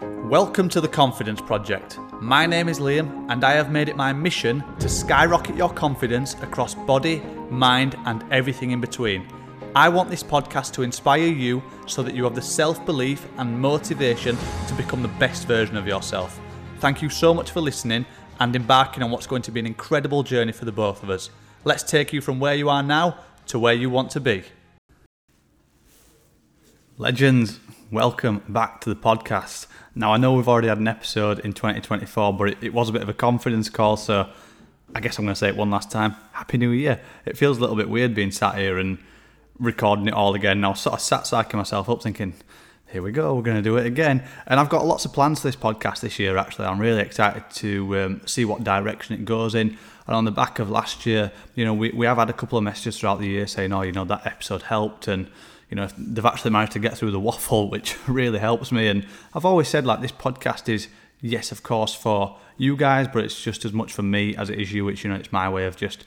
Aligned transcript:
Welcome 0.00 0.68
to 0.70 0.80
the 0.80 0.86
Confidence 0.86 1.40
Project. 1.40 1.98
My 2.20 2.46
name 2.46 2.68
is 2.68 2.78
Liam, 2.78 3.26
and 3.30 3.42
I 3.42 3.52
have 3.54 3.72
made 3.72 3.88
it 3.88 3.96
my 3.96 4.12
mission 4.12 4.62
to 4.78 4.88
skyrocket 4.88 5.56
your 5.56 5.70
confidence 5.70 6.34
across 6.34 6.76
body, 6.76 7.20
mind, 7.50 7.96
and 8.06 8.24
everything 8.30 8.70
in 8.70 8.80
between. 8.80 9.26
I 9.74 9.88
want 9.88 10.08
this 10.08 10.22
podcast 10.22 10.72
to 10.74 10.82
inspire 10.82 11.26
you 11.26 11.64
so 11.86 12.04
that 12.04 12.14
you 12.14 12.22
have 12.22 12.36
the 12.36 12.42
self 12.42 12.86
belief 12.86 13.26
and 13.38 13.58
motivation 13.58 14.38
to 14.68 14.74
become 14.74 15.02
the 15.02 15.08
best 15.08 15.48
version 15.48 15.76
of 15.76 15.88
yourself. 15.88 16.40
Thank 16.78 17.02
you 17.02 17.10
so 17.10 17.34
much 17.34 17.50
for 17.50 17.60
listening 17.60 18.06
and 18.38 18.54
embarking 18.54 19.02
on 19.02 19.10
what's 19.10 19.26
going 19.26 19.42
to 19.42 19.50
be 19.50 19.58
an 19.58 19.66
incredible 19.66 20.22
journey 20.22 20.52
for 20.52 20.64
the 20.64 20.70
both 20.70 21.02
of 21.02 21.10
us. 21.10 21.30
Let's 21.64 21.82
take 21.82 22.12
you 22.12 22.20
from 22.20 22.38
where 22.38 22.54
you 22.54 22.68
are 22.68 22.84
now 22.84 23.18
to 23.48 23.58
where 23.58 23.74
you 23.74 23.90
want 23.90 24.12
to 24.12 24.20
be. 24.20 24.44
Legends, 26.98 27.58
welcome 27.90 28.42
back 28.48 28.82
to 28.82 28.90
the 28.90 28.96
podcast. 28.96 29.66
Now, 29.94 30.12
I 30.12 30.18
know 30.18 30.34
we've 30.34 30.48
already 30.48 30.68
had 30.68 30.76
an 30.78 30.88
episode 30.88 31.38
in 31.38 31.54
2024, 31.54 32.34
but 32.34 32.48
it, 32.50 32.58
it 32.60 32.74
was 32.74 32.90
a 32.90 32.92
bit 32.92 33.00
of 33.00 33.08
a 33.08 33.14
confidence 33.14 33.70
call, 33.70 33.96
so 33.96 34.28
I 34.94 35.00
guess 35.00 35.18
I'm 35.18 35.24
going 35.24 35.34
to 35.34 35.38
say 35.38 35.48
it 35.48 35.56
one 35.56 35.70
last 35.70 35.90
time. 35.90 36.14
Happy 36.32 36.58
New 36.58 36.70
Year. 36.70 37.00
It 37.24 37.38
feels 37.38 37.56
a 37.56 37.60
little 37.62 37.76
bit 37.76 37.88
weird 37.88 38.14
being 38.14 38.30
sat 38.30 38.58
here 38.58 38.78
and 38.78 38.98
recording 39.58 40.06
it 40.06 40.12
all 40.12 40.34
again. 40.34 40.60
Now, 40.60 40.74
sort 40.74 40.94
of 40.94 41.00
sat 41.00 41.22
psyching 41.22 41.54
myself 41.54 41.88
up 41.88 42.02
thinking, 42.02 42.34
here 42.88 43.02
we 43.02 43.10
go, 43.10 43.34
we're 43.34 43.42
going 43.42 43.56
to 43.56 43.62
do 43.62 43.78
it 43.78 43.86
again. 43.86 44.22
And 44.46 44.60
I've 44.60 44.68
got 44.68 44.84
lots 44.84 45.06
of 45.06 45.14
plans 45.14 45.40
for 45.40 45.48
this 45.48 45.56
podcast 45.56 46.00
this 46.00 46.18
year, 46.18 46.36
actually. 46.36 46.66
I'm 46.66 46.78
really 46.78 47.00
excited 47.00 47.44
to 47.54 47.98
um, 47.98 48.20
see 48.26 48.44
what 48.44 48.64
direction 48.64 49.14
it 49.14 49.24
goes 49.24 49.54
in. 49.54 49.78
And 50.06 50.16
on 50.16 50.26
the 50.26 50.30
back 50.30 50.58
of 50.58 50.70
last 50.70 51.06
year, 51.06 51.32
you 51.54 51.64
know, 51.64 51.72
we, 51.72 51.90
we 51.90 52.04
have 52.04 52.18
had 52.18 52.28
a 52.28 52.34
couple 52.34 52.58
of 52.58 52.64
messages 52.64 52.98
throughout 52.98 53.18
the 53.18 53.28
year 53.28 53.46
saying, 53.46 53.72
oh, 53.72 53.80
you 53.80 53.92
know, 53.92 54.04
that 54.04 54.26
episode 54.26 54.62
helped. 54.62 55.08
And, 55.08 55.30
you 55.70 55.76
know, 55.76 55.88
they've 55.98 56.24
actually 56.24 56.50
managed 56.50 56.72
to 56.72 56.78
get 56.78 56.96
through 56.96 57.10
the 57.10 57.20
waffle, 57.20 57.68
which 57.74 57.96
really 58.08 58.38
helps 58.38 58.72
me. 58.72 58.88
And 58.88 59.06
I've 59.34 59.44
always 59.44 59.68
said, 59.68 59.84
like, 59.84 60.00
this 60.00 60.12
podcast 60.12 60.68
is, 60.68 60.88
yes, 61.20 61.52
of 61.52 61.62
course, 61.62 61.94
for 61.94 62.38
you 62.56 62.76
guys, 62.76 63.06
but 63.12 63.24
it's 63.24 63.40
just 63.40 63.64
as 63.64 63.72
much 63.72 63.92
for 63.92 64.02
me 64.02 64.36
as 64.36 64.50
it 64.50 64.58
is 64.58 64.72
you. 64.72 64.88
It's, 64.88 65.04
you 65.04 65.10
know, 65.10 65.16
it's 65.16 65.32
my 65.32 65.48
way 65.48 65.66
of 65.66 65.76
just 65.76 66.04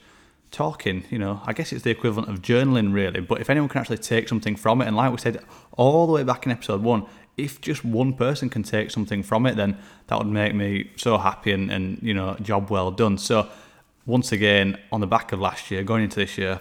talking, 0.50 1.04
you 1.10 1.18
know, 1.18 1.40
I 1.46 1.54
guess 1.54 1.72
it's 1.72 1.82
the 1.82 1.90
equivalent 1.90 2.28
of 2.28 2.42
journaling, 2.42 2.92
really. 2.92 3.20
But 3.20 3.40
if 3.40 3.48
anyone 3.48 3.68
can 3.68 3.80
actually 3.80 3.98
take 3.98 4.28
something 4.28 4.54
from 4.54 4.82
it, 4.82 4.86
and 4.86 4.96
like 4.96 5.10
we 5.10 5.18
said 5.18 5.42
all 5.72 6.06
the 6.06 6.12
way 6.12 6.22
back 6.22 6.44
in 6.44 6.52
episode 6.52 6.82
one, 6.82 7.06
if 7.36 7.60
just 7.60 7.84
one 7.84 8.12
person 8.12 8.50
can 8.50 8.62
take 8.62 8.90
something 8.90 9.22
from 9.22 9.46
it, 9.46 9.56
then 9.56 9.78
that 10.08 10.18
would 10.18 10.26
make 10.26 10.54
me 10.54 10.90
so 10.96 11.16
happy 11.16 11.52
and, 11.52 11.70
and 11.70 11.98
you 12.02 12.12
know, 12.12 12.36
job 12.42 12.70
well 12.70 12.90
done. 12.90 13.16
So, 13.16 13.48
once 14.04 14.32
again, 14.32 14.78
on 14.90 15.00
the 15.00 15.06
back 15.06 15.32
of 15.32 15.40
last 15.40 15.70
year, 15.70 15.82
going 15.82 16.04
into 16.04 16.16
this 16.16 16.36
year, 16.36 16.60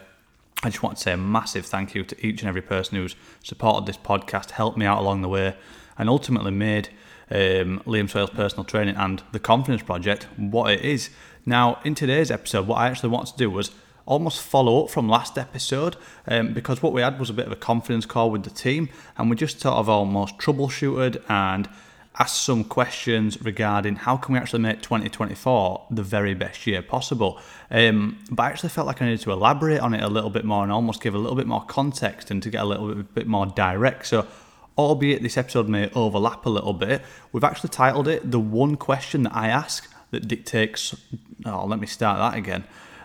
I 0.63 0.69
just 0.69 0.83
want 0.83 0.97
to 0.97 1.03
say 1.03 1.13
a 1.13 1.17
massive 1.17 1.65
thank 1.65 1.95
you 1.95 2.03
to 2.03 2.25
each 2.25 2.41
and 2.41 2.49
every 2.49 2.61
person 2.61 2.97
who's 2.97 3.15
supported 3.43 3.87
this 3.87 3.97
podcast, 3.97 4.51
helped 4.51 4.77
me 4.77 4.85
out 4.85 4.99
along 4.99 5.21
the 5.21 5.27
way, 5.27 5.55
and 5.97 6.07
ultimately 6.07 6.51
made 6.51 6.89
um, 7.31 7.81
Liam 7.85 8.09
Swales 8.09 8.29
Personal 8.29 8.63
Training 8.63 8.95
and 8.95 9.23
the 9.31 9.39
Confidence 9.39 9.81
Project 9.81 10.27
what 10.37 10.71
it 10.71 10.81
is. 10.81 11.09
Now, 11.45 11.79
in 11.83 11.95
today's 11.95 12.29
episode, 12.29 12.67
what 12.67 12.77
I 12.77 12.87
actually 12.87 13.09
wanted 13.09 13.31
to 13.31 13.37
do 13.37 13.49
was 13.49 13.71
almost 14.05 14.41
follow 14.41 14.83
up 14.83 14.91
from 14.91 15.07
last 15.07 15.37
episode 15.37 15.95
um, 16.27 16.53
because 16.53 16.83
what 16.83 16.93
we 16.93 17.01
had 17.01 17.19
was 17.19 17.29
a 17.29 17.33
bit 17.33 17.45
of 17.45 17.51
a 17.51 17.55
confidence 17.55 18.05
call 18.05 18.29
with 18.29 18.43
the 18.43 18.49
team 18.49 18.89
and 19.17 19.29
we 19.29 19.35
just 19.35 19.61
sort 19.61 19.75
of 19.75 19.87
almost 19.87 20.37
troubleshooted 20.37 21.23
and 21.29 21.69
asked 22.19 22.43
some 22.43 22.63
questions 22.63 23.41
regarding 23.41 23.95
how 23.95 24.17
can 24.17 24.33
we 24.33 24.39
actually 24.39 24.59
make 24.59 24.81
2024 24.81 25.87
the 25.91 26.03
very 26.03 26.33
best 26.33 26.67
year 26.67 26.81
possible. 26.81 27.39
Um, 27.69 28.19
but 28.29 28.43
i 28.43 28.49
actually 28.49 28.69
felt 28.69 28.85
like 28.85 29.01
i 29.01 29.05
needed 29.05 29.21
to 29.21 29.31
elaborate 29.31 29.79
on 29.79 29.93
it 29.93 30.03
a 30.03 30.09
little 30.09 30.29
bit 30.29 30.43
more 30.43 30.63
and 30.63 30.71
almost 30.71 31.01
give 31.01 31.15
a 31.15 31.17
little 31.17 31.37
bit 31.37 31.47
more 31.47 31.63
context 31.63 32.29
and 32.29 32.43
to 32.43 32.49
get 32.49 32.61
a 32.61 32.65
little 32.65 32.93
bit 32.95 33.27
more 33.27 33.45
direct. 33.45 34.07
So 34.07 34.27
albeit 34.77 35.21
this 35.21 35.37
episode 35.37 35.67
may 35.69 35.89
overlap 35.91 36.45
a 36.45 36.49
little 36.49 36.73
bit 36.73 37.01
we've 37.33 37.43
actually 37.43 37.69
titled 37.69 38.07
it 38.07 38.31
the 38.31 38.39
one 38.39 38.77
question 38.77 39.23
that 39.23 39.35
i 39.35 39.47
ask 39.47 39.93
that 40.11 40.29
dictates 40.29 40.95
oh 41.45 41.65
let 41.65 41.79
me 41.79 41.87
start 41.87 42.17
that 42.19 42.37
again. 42.37 42.63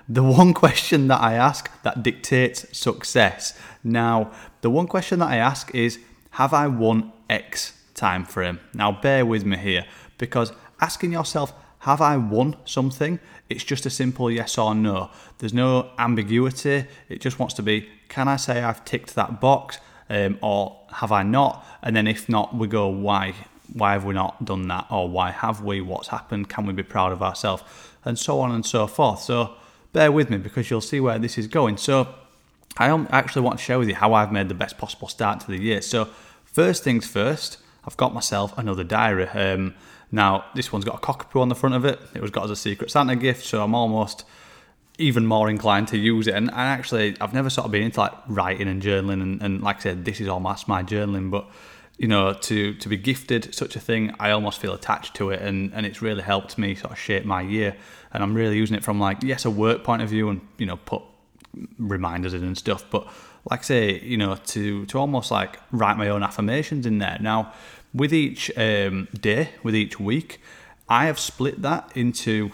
The 0.09 0.23
one 0.23 0.55
question 0.55 1.09
that 1.09 1.21
I 1.21 1.35
ask 1.35 1.69
that 1.83 2.05
dictates 2.05 2.67
success. 2.77 3.59
Now, 3.83 4.31
the 4.61 4.71
one 4.71 4.87
question 4.87 5.19
that 5.19 5.29
I 5.29 5.37
ask 5.37 5.75
is 5.75 5.99
Have 6.31 6.55
I 6.55 6.69
won 6.69 7.13
X 7.29 7.76
time 7.97 8.25
frame? 8.25 8.61
Now, 8.73 8.93
bear 8.93 9.27
with 9.27 9.45
me 9.45 9.57
here 9.57 9.85
because 10.19 10.53
asking 10.81 11.13
yourself, 11.13 11.53
Have 11.81 12.01
I 12.01 12.17
won 12.17 12.57
something? 12.65 13.19
It's 13.49 13.65
just 13.65 13.87
a 13.87 13.91
simple 13.91 14.31
yes 14.31 14.59
or 14.59 14.75
no. 14.75 15.11
There's 15.39 15.55
no 15.55 15.91
ambiguity. 15.99 16.87
It 17.09 17.21
just 17.21 17.39
wants 17.39 17.55
to 17.55 17.63
be 17.63 17.89
Can 18.09 18.29
I 18.29 18.37
say 18.37 18.63
I've 18.63 18.85
ticked 18.85 19.15
that 19.15 19.41
box 19.41 19.79
um, 20.09 20.39
or 20.41 20.79
have 20.93 21.11
I 21.11 21.23
not? 21.23 21.67
And 21.83 21.97
then 21.97 22.07
if 22.07 22.29
not, 22.29 22.55
we 22.55 22.69
go, 22.69 22.89
Why? 22.89 23.35
Why 23.73 23.93
have 23.95 24.05
we 24.05 24.15
not 24.15 24.45
done 24.45 24.69
that? 24.69 24.87
Or 24.91 25.09
why 25.09 25.31
have 25.33 25.63
we? 25.63 25.81
What's 25.81 26.09
happened? 26.09 26.49
Can 26.49 26.67
we 26.67 26.73
be 26.73 26.83
proud 26.85 27.13
of 27.13 27.23
ourselves? 27.23 27.65
And 28.05 28.19
so 28.19 28.41
on 28.41 28.53
and 28.53 28.65
so 28.65 28.87
forth. 28.87 29.21
So, 29.21 29.55
bear 29.93 30.13
with 30.13 30.31
me 30.31 30.37
because 30.37 30.71
you'll 30.71 30.81
see 30.81 31.01
where 31.01 31.19
this 31.19 31.37
is 31.37 31.49
going. 31.49 31.77
So, 31.77 32.15
I 32.79 32.89
actually 33.11 33.43
want 33.43 33.59
to 33.59 33.65
share 33.65 33.79
with 33.79 33.89
you 33.89 33.95
how 33.95 34.15
I've 34.15 34.31
made 34.31 34.49
the 34.49 34.55
best 34.55 34.79
possible 34.79 35.09
start 35.09 35.41
to 35.41 35.47
the 35.49 35.61
year. 35.61 35.83
So, 35.83 36.09
first 36.45 36.85
things 36.85 37.07
first, 37.07 37.59
I've 37.87 37.97
got 37.97 38.13
myself 38.13 38.57
another 38.59 38.85
diary. 38.85 39.29
Um, 39.29 39.75
now, 40.11 40.45
this 40.55 40.73
one's 40.73 40.85
got 40.85 40.97
a 40.97 40.99
cockapoo 40.99 41.41
on 41.41 41.49
the 41.49 41.55
front 41.55 41.75
of 41.75 41.85
it. 41.85 42.01
It 42.15 42.23
was 42.23 42.31
got 42.31 42.45
as 42.45 42.51
a 42.51 42.57
Secret 42.57 42.91
Santa 42.91 43.17
gift, 43.17 43.45
so 43.45 43.63
I'm 43.63 43.75
almost 43.75 44.25
even 44.99 45.27
more 45.27 45.51
inclined 45.51 45.89
to 45.89 45.99
use 45.99 46.27
it. 46.27 46.35
And, 46.35 46.49
and 46.49 46.59
actually, 46.59 47.17
I've 47.21 47.35
never 47.35 47.51
sort 47.51 47.67
of 47.67 47.73
been 47.73 47.83
into 47.83 48.01
like 48.01 48.13
writing 48.29 48.69
and 48.69 48.83
journaling, 48.83 49.23
and, 49.23 49.43
and 49.43 49.63
like 49.63 49.79
I 49.79 49.81
said, 49.81 50.05
this 50.05 50.21
is 50.21 50.29
almost 50.29 50.69
my 50.69 50.83
journaling. 50.83 51.31
But 51.31 51.47
you 51.99 52.09
know, 52.09 52.33
to 52.33 52.75
to 52.75 52.89
be 52.89 52.97
gifted 52.97 53.55
such 53.55 53.77
a 53.77 53.81
thing, 53.81 54.15
I 54.21 54.31
almost 54.31 54.61
feel 54.61 54.75
attached 54.75 55.15
to 55.17 55.31
it, 55.31 55.43
and 55.43 55.73
and 55.75 55.87
it's 55.87 56.03
really 56.03 56.23
helped 56.23 56.59
me 56.59 56.75
sort 56.75 56.93
of 56.93 56.99
shape 56.99 57.25
my 57.25 57.43
year. 57.43 57.77
And 58.13 58.23
I'm 58.23 58.35
really 58.35 58.57
using 58.57 58.77
it 58.77 58.85
from 58.85 59.01
like 59.01 59.23
yes, 59.23 59.45
a 59.45 59.51
work 59.51 59.85
point 59.85 60.03
of 60.03 60.09
view, 60.09 60.29
and 60.29 60.41
you 60.59 60.67
know, 60.67 60.77
put 60.77 61.03
reminders 61.79 62.35
in 62.35 62.45
and 62.45 62.57
stuff. 62.57 62.85
But 62.91 63.07
like 63.51 63.61
I 63.61 63.63
say, 63.63 64.01
you 64.01 64.17
know, 64.17 64.37
to 64.37 64.87
to 64.87 64.99
almost 64.99 65.31
like 65.31 65.59
write 65.71 65.97
my 65.97 66.09
own 66.09 66.23
affirmations 66.23 66.87
in 66.87 66.99
there. 66.99 67.19
Now, 67.21 67.53
with 67.97 68.13
each 68.13 68.51
um, 68.59 69.09
day, 69.19 69.51
with 69.63 69.75
each 69.75 69.99
week, 69.99 70.41
I 70.89 71.07
have 71.07 71.19
split 71.19 71.63
that 71.63 71.91
into 71.95 72.53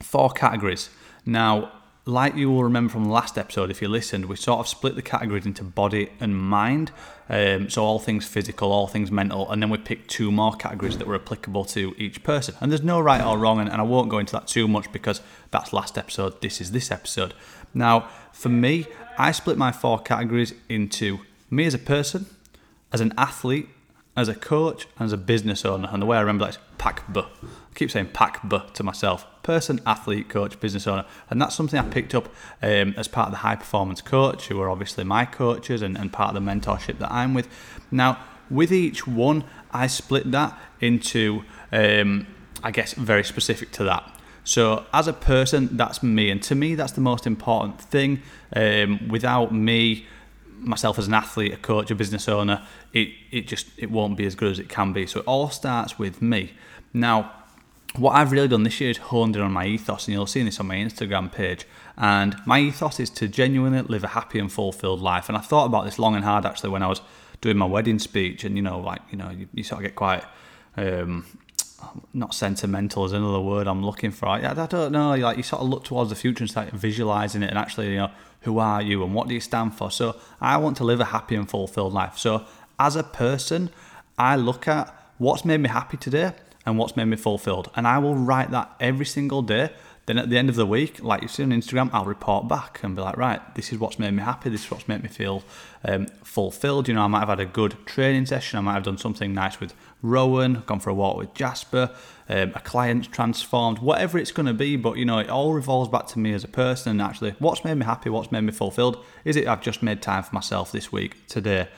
four 0.00 0.30
categories. 0.30 0.88
Now, 1.26 1.72
like 2.06 2.34
you 2.34 2.50
will 2.50 2.64
remember 2.64 2.90
from 2.90 3.04
the 3.04 3.10
last 3.10 3.36
episode, 3.36 3.70
if 3.70 3.82
you 3.82 3.88
listened, 3.88 4.24
we 4.24 4.36
sort 4.36 4.58
of 4.58 4.66
split 4.66 4.94
the 4.94 5.02
categories 5.02 5.44
into 5.44 5.62
body 5.62 6.10
and 6.18 6.36
mind. 6.36 6.90
Um, 7.28 7.68
so 7.68 7.84
all 7.84 7.98
things 7.98 8.26
physical, 8.26 8.72
all 8.72 8.88
things 8.88 9.10
mental, 9.10 9.50
and 9.50 9.62
then 9.62 9.70
we 9.70 9.78
picked 9.78 10.10
two 10.10 10.32
more 10.32 10.54
categories 10.54 10.96
that 10.98 11.06
were 11.06 11.14
applicable 11.14 11.66
to 11.66 11.94
each 11.98 12.24
person. 12.24 12.54
And 12.60 12.72
there's 12.72 12.82
no 12.82 13.00
right 13.00 13.22
or 13.22 13.38
wrong, 13.38 13.60
and, 13.60 13.70
and 13.70 13.80
I 13.80 13.84
won't 13.84 14.08
go 14.08 14.18
into 14.18 14.32
that 14.32 14.48
too 14.48 14.66
much 14.66 14.90
because 14.92 15.20
that's 15.50 15.72
last 15.72 15.98
episode. 15.98 16.40
This 16.40 16.60
is 16.60 16.72
this 16.72 16.90
episode. 16.90 17.34
Now, 17.74 18.08
for 18.32 18.48
me, 18.48 18.86
I 19.18 19.30
split 19.30 19.58
my 19.58 19.72
four 19.72 20.00
categories 20.00 20.54
into 20.68 21.20
me 21.50 21.66
as 21.66 21.74
a 21.74 21.78
person, 21.78 22.26
as 22.92 23.00
an 23.00 23.12
athlete, 23.18 23.68
as 24.20 24.28
a 24.28 24.34
coach, 24.34 24.86
and 24.98 25.06
as 25.06 25.12
a 25.12 25.16
business 25.16 25.64
owner. 25.64 25.88
And 25.92 26.00
the 26.00 26.06
way 26.06 26.16
I 26.16 26.20
remember 26.20 26.44
that 26.44 26.54
is 26.54 26.58
pack 26.78 27.02
I 27.14 27.24
keep 27.74 27.90
saying 27.90 28.10
pack 28.12 28.48
B 28.48 28.58
to 28.74 28.82
myself 28.82 29.26
person, 29.42 29.80
athlete, 29.86 30.28
coach, 30.28 30.60
business 30.60 30.86
owner. 30.86 31.04
And 31.28 31.40
that's 31.40 31.54
something 31.54 31.78
I 31.78 31.82
picked 31.82 32.14
up 32.14 32.28
um, 32.62 32.94
as 32.96 33.08
part 33.08 33.26
of 33.26 33.32
the 33.32 33.38
high 33.38 33.56
performance 33.56 34.00
coach, 34.00 34.48
who 34.48 34.60
are 34.60 34.70
obviously 34.70 35.04
my 35.04 35.24
coaches 35.24 35.82
and, 35.82 35.96
and 35.96 36.12
part 36.12 36.36
of 36.36 36.44
the 36.44 36.50
mentorship 36.50 36.98
that 36.98 37.10
I'm 37.10 37.34
with. 37.34 37.48
Now, 37.90 38.18
with 38.50 38.72
each 38.72 39.06
one, 39.06 39.44
I 39.72 39.86
split 39.86 40.30
that 40.32 40.58
into, 40.80 41.44
um, 41.72 42.26
I 42.62 42.70
guess, 42.70 42.94
very 42.94 43.24
specific 43.24 43.70
to 43.72 43.84
that. 43.84 44.04
So, 44.44 44.86
as 44.92 45.06
a 45.06 45.12
person, 45.12 45.76
that's 45.76 46.02
me. 46.02 46.30
And 46.30 46.42
to 46.44 46.54
me, 46.54 46.74
that's 46.74 46.92
the 46.92 47.00
most 47.00 47.26
important 47.26 47.80
thing. 47.80 48.22
Um, 48.54 49.08
without 49.08 49.54
me, 49.54 50.06
myself 50.60 50.98
as 50.98 51.06
an 51.06 51.14
athlete, 51.14 51.52
a 51.52 51.56
coach, 51.56 51.90
a 51.90 51.94
business 51.94 52.28
owner, 52.28 52.66
it, 52.92 53.08
it 53.30 53.48
just 53.48 53.66
it 53.76 53.90
won't 53.90 54.16
be 54.16 54.26
as 54.26 54.34
good 54.34 54.52
as 54.52 54.58
it 54.58 54.68
can 54.68 54.92
be. 54.92 55.06
So 55.06 55.20
it 55.20 55.26
all 55.26 55.50
starts 55.50 55.98
with 55.98 56.20
me. 56.22 56.52
Now, 56.92 57.32
what 57.96 58.12
I've 58.12 58.30
really 58.32 58.48
done 58.48 58.62
this 58.62 58.80
year 58.80 58.90
is 58.90 58.98
honed 58.98 59.36
in 59.36 59.42
on 59.42 59.52
my 59.52 59.66
ethos, 59.66 60.06
and 60.06 60.14
you'll 60.14 60.26
see 60.26 60.42
this 60.42 60.60
on 60.60 60.66
my 60.66 60.76
Instagram 60.76 61.32
page. 61.32 61.66
And 61.96 62.36
my 62.46 62.60
ethos 62.60 63.00
is 63.00 63.10
to 63.10 63.28
genuinely 63.28 63.82
live 63.82 64.04
a 64.04 64.08
happy 64.08 64.38
and 64.38 64.50
fulfilled 64.50 65.00
life. 65.00 65.28
And 65.28 65.36
I 65.36 65.40
thought 65.40 65.66
about 65.66 65.84
this 65.84 65.98
long 65.98 66.14
and 66.14 66.24
hard 66.24 66.46
actually 66.46 66.70
when 66.70 66.82
I 66.82 66.86
was 66.86 67.00
doing 67.40 67.56
my 67.56 67.66
wedding 67.66 67.98
speech, 67.98 68.44
and 68.44 68.56
you 68.56 68.62
know, 68.62 68.78
like 68.78 69.00
you 69.10 69.18
know, 69.18 69.30
you, 69.30 69.48
you 69.52 69.64
sort 69.64 69.80
of 69.80 69.88
get 69.88 69.96
quite 69.96 70.24
um, 70.76 71.26
not 72.12 72.34
sentimental 72.34 73.04
is 73.04 73.12
another 73.12 73.40
word 73.40 73.66
I'm 73.66 73.84
looking 73.84 74.10
for. 74.10 74.28
I, 74.28 74.50
I 74.50 74.66
don't 74.66 74.92
know. 74.92 75.14
Like 75.16 75.36
you 75.36 75.42
sort 75.42 75.62
of 75.62 75.68
look 75.68 75.84
towards 75.84 76.10
the 76.10 76.16
future 76.16 76.42
and 76.42 76.50
start 76.50 76.70
visualizing 76.70 77.42
it, 77.42 77.50
and 77.50 77.58
actually, 77.58 77.90
you 77.90 77.96
know, 77.96 78.10
who 78.42 78.58
are 78.58 78.80
you 78.80 79.02
and 79.04 79.14
what 79.14 79.28
do 79.28 79.34
you 79.34 79.40
stand 79.40 79.74
for? 79.74 79.90
So 79.90 80.16
I 80.40 80.56
want 80.56 80.76
to 80.78 80.84
live 80.84 81.00
a 81.00 81.06
happy 81.06 81.34
and 81.34 81.48
fulfilled 81.48 81.92
life. 81.92 82.18
So 82.18 82.44
as 82.78 82.96
a 82.96 83.02
person, 83.02 83.70
I 84.18 84.36
look 84.36 84.66
at 84.66 84.94
what's 85.18 85.44
made 85.44 85.60
me 85.60 85.68
happy 85.68 85.96
today 85.96 86.32
and 86.64 86.78
what's 86.78 86.96
made 86.96 87.06
me 87.06 87.16
fulfilled. 87.16 87.70
And 87.76 87.86
I 87.86 87.98
will 87.98 88.14
write 88.14 88.50
that 88.50 88.74
every 88.80 89.06
single 89.06 89.42
day 89.42 89.70
Then 90.10 90.18
at 90.18 90.28
the 90.28 90.38
end 90.38 90.48
of 90.48 90.56
the 90.56 90.66
week, 90.66 91.00
like 91.04 91.22
you 91.22 91.28
see 91.28 91.44
on 91.44 91.50
Instagram, 91.50 91.88
I'll 91.92 92.04
report 92.04 92.48
back 92.48 92.82
and 92.82 92.96
be 92.96 93.00
like, 93.00 93.16
right, 93.16 93.40
this 93.54 93.72
is 93.72 93.78
what's 93.78 93.96
made 93.96 94.10
me 94.10 94.24
happy. 94.24 94.50
This 94.50 94.64
is 94.64 94.70
what's 94.72 94.88
made 94.88 95.04
me 95.04 95.08
feel 95.08 95.44
um, 95.84 96.06
fulfilled. 96.24 96.88
You 96.88 96.94
know, 96.94 97.02
I 97.02 97.06
might 97.06 97.20
have 97.20 97.28
had 97.28 97.38
a 97.38 97.46
good 97.46 97.76
training 97.86 98.26
session. 98.26 98.58
I 98.58 98.62
might 98.62 98.72
have 98.72 98.82
done 98.82 98.98
something 98.98 99.32
nice 99.32 99.60
with 99.60 99.72
Rowan, 100.02 100.64
gone 100.66 100.80
for 100.80 100.90
a 100.90 100.94
walk 100.94 101.16
with 101.16 101.32
Jasper, 101.34 101.94
um, 102.28 102.50
a 102.56 102.60
client 102.60 103.12
transformed, 103.12 103.78
whatever 103.78 104.18
it's 104.18 104.32
going 104.32 104.46
to 104.46 104.52
be. 104.52 104.74
But, 104.74 104.96
you 104.96 105.04
know, 105.04 105.20
it 105.20 105.30
all 105.30 105.54
revolves 105.54 105.88
back 105.88 106.08
to 106.08 106.18
me 106.18 106.32
as 106.32 106.42
a 106.42 106.48
person 106.48 106.90
and 106.90 107.00
actually 107.00 107.36
what's 107.38 107.64
made 107.64 107.74
me 107.74 107.84
happy, 107.84 108.10
what's 108.10 108.32
made 108.32 108.40
me 108.40 108.50
fulfilled. 108.50 109.04
Is 109.24 109.36
it 109.36 109.46
I've 109.46 109.62
just 109.62 109.80
made 109.80 110.02
time 110.02 110.24
for 110.24 110.34
myself 110.34 110.72
this 110.72 110.90
week, 110.90 111.24
today, 111.28 111.68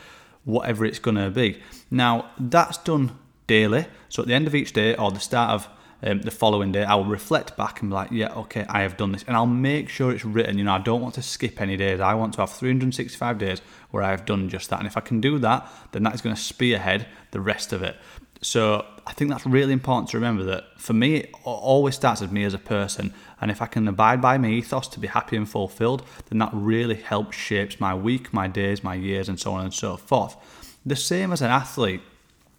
whatever 0.44 0.86
it's 0.86 0.98
going 0.98 1.18
to 1.18 1.28
be. 1.28 1.60
Now, 1.90 2.30
that's 2.38 2.78
done 2.78 3.12
daily. 3.46 3.88
So 4.08 4.22
at 4.22 4.28
the 4.28 4.34
end 4.34 4.46
of 4.46 4.54
each 4.54 4.72
day 4.72 4.94
or 4.96 5.10
the 5.10 5.20
start 5.20 5.50
of 5.50 5.68
um, 6.02 6.20
the 6.22 6.30
following 6.30 6.72
day, 6.72 6.84
I'll 6.84 7.04
reflect 7.04 7.56
back 7.56 7.80
and 7.80 7.90
be 7.90 7.94
like, 7.94 8.10
yeah, 8.10 8.32
okay, 8.34 8.66
I 8.68 8.82
have 8.82 8.96
done 8.96 9.12
this. 9.12 9.24
And 9.26 9.36
I'll 9.36 9.46
make 9.46 9.88
sure 9.88 10.12
it's 10.12 10.24
written. 10.24 10.58
You 10.58 10.64
know, 10.64 10.72
I 10.72 10.78
don't 10.78 11.00
want 11.00 11.14
to 11.14 11.22
skip 11.22 11.60
any 11.60 11.76
days. 11.76 12.00
I 12.00 12.14
want 12.14 12.34
to 12.34 12.40
have 12.40 12.50
365 12.50 13.38
days 13.38 13.60
where 13.90 14.02
I 14.02 14.10
have 14.10 14.24
done 14.24 14.48
just 14.48 14.70
that. 14.70 14.78
And 14.78 14.86
if 14.86 14.96
I 14.96 15.00
can 15.00 15.20
do 15.20 15.38
that, 15.38 15.70
then 15.92 16.02
that 16.02 16.14
is 16.14 16.20
going 16.20 16.34
to 16.34 16.40
spearhead 16.40 17.06
the 17.30 17.40
rest 17.40 17.72
of 17.72 17.82
it. 17.82 17.96
So 18.42 18.84
I 19.06 19.12
think 19.12 19.30
that's 19.30 19.46
really 19.46 19.72
important 19.72 20.10
to 20.10 20.16
remember 20.16 20.42
that 20.44 20.64
for 20.76 20.92
me, 20.92 21.16
it 21.16 21.34
always 21.44 21.94
starts 21.94 22.20
with 22.20 22.32
me 22.32 22.42
as 22.42 22.54
a 22.54 22.58
person. 22.58 23.14
And 23.40 23.52
if 23.52 23.62
I 23.62 23.66
can 23.66 23.86
abide 23.86 24.20
by 24.20 24.36
my 24.38 24.48
ethos 24.48 24.88
to 24.88 25.00
be 25.00 25.06
happy 25.06 25.36
and 25.36 25.48
fulfilled, 25.48 26.04
then 26.28 26.38
that 26.38 26.50
really 26.52 26.96
helps 26.96 27.36
shapes 27.36 27.78
my 27.78 27.94
week, 27.94 28.32
my 28.32 28.48
days, 28.48 28.82
my 28.82 28.94
years, 28.94 29.28
and 29.28 29.38
so 29.38 29.52
on 29.52 29.64
and 29.64 29.72
so 29.72 29.96
forth. 29.96 30.36
The 30.84 30.96
same 30.96 31.32
as 31.32 31.40
an 31.40 31.50
athlete, 31.50 32.00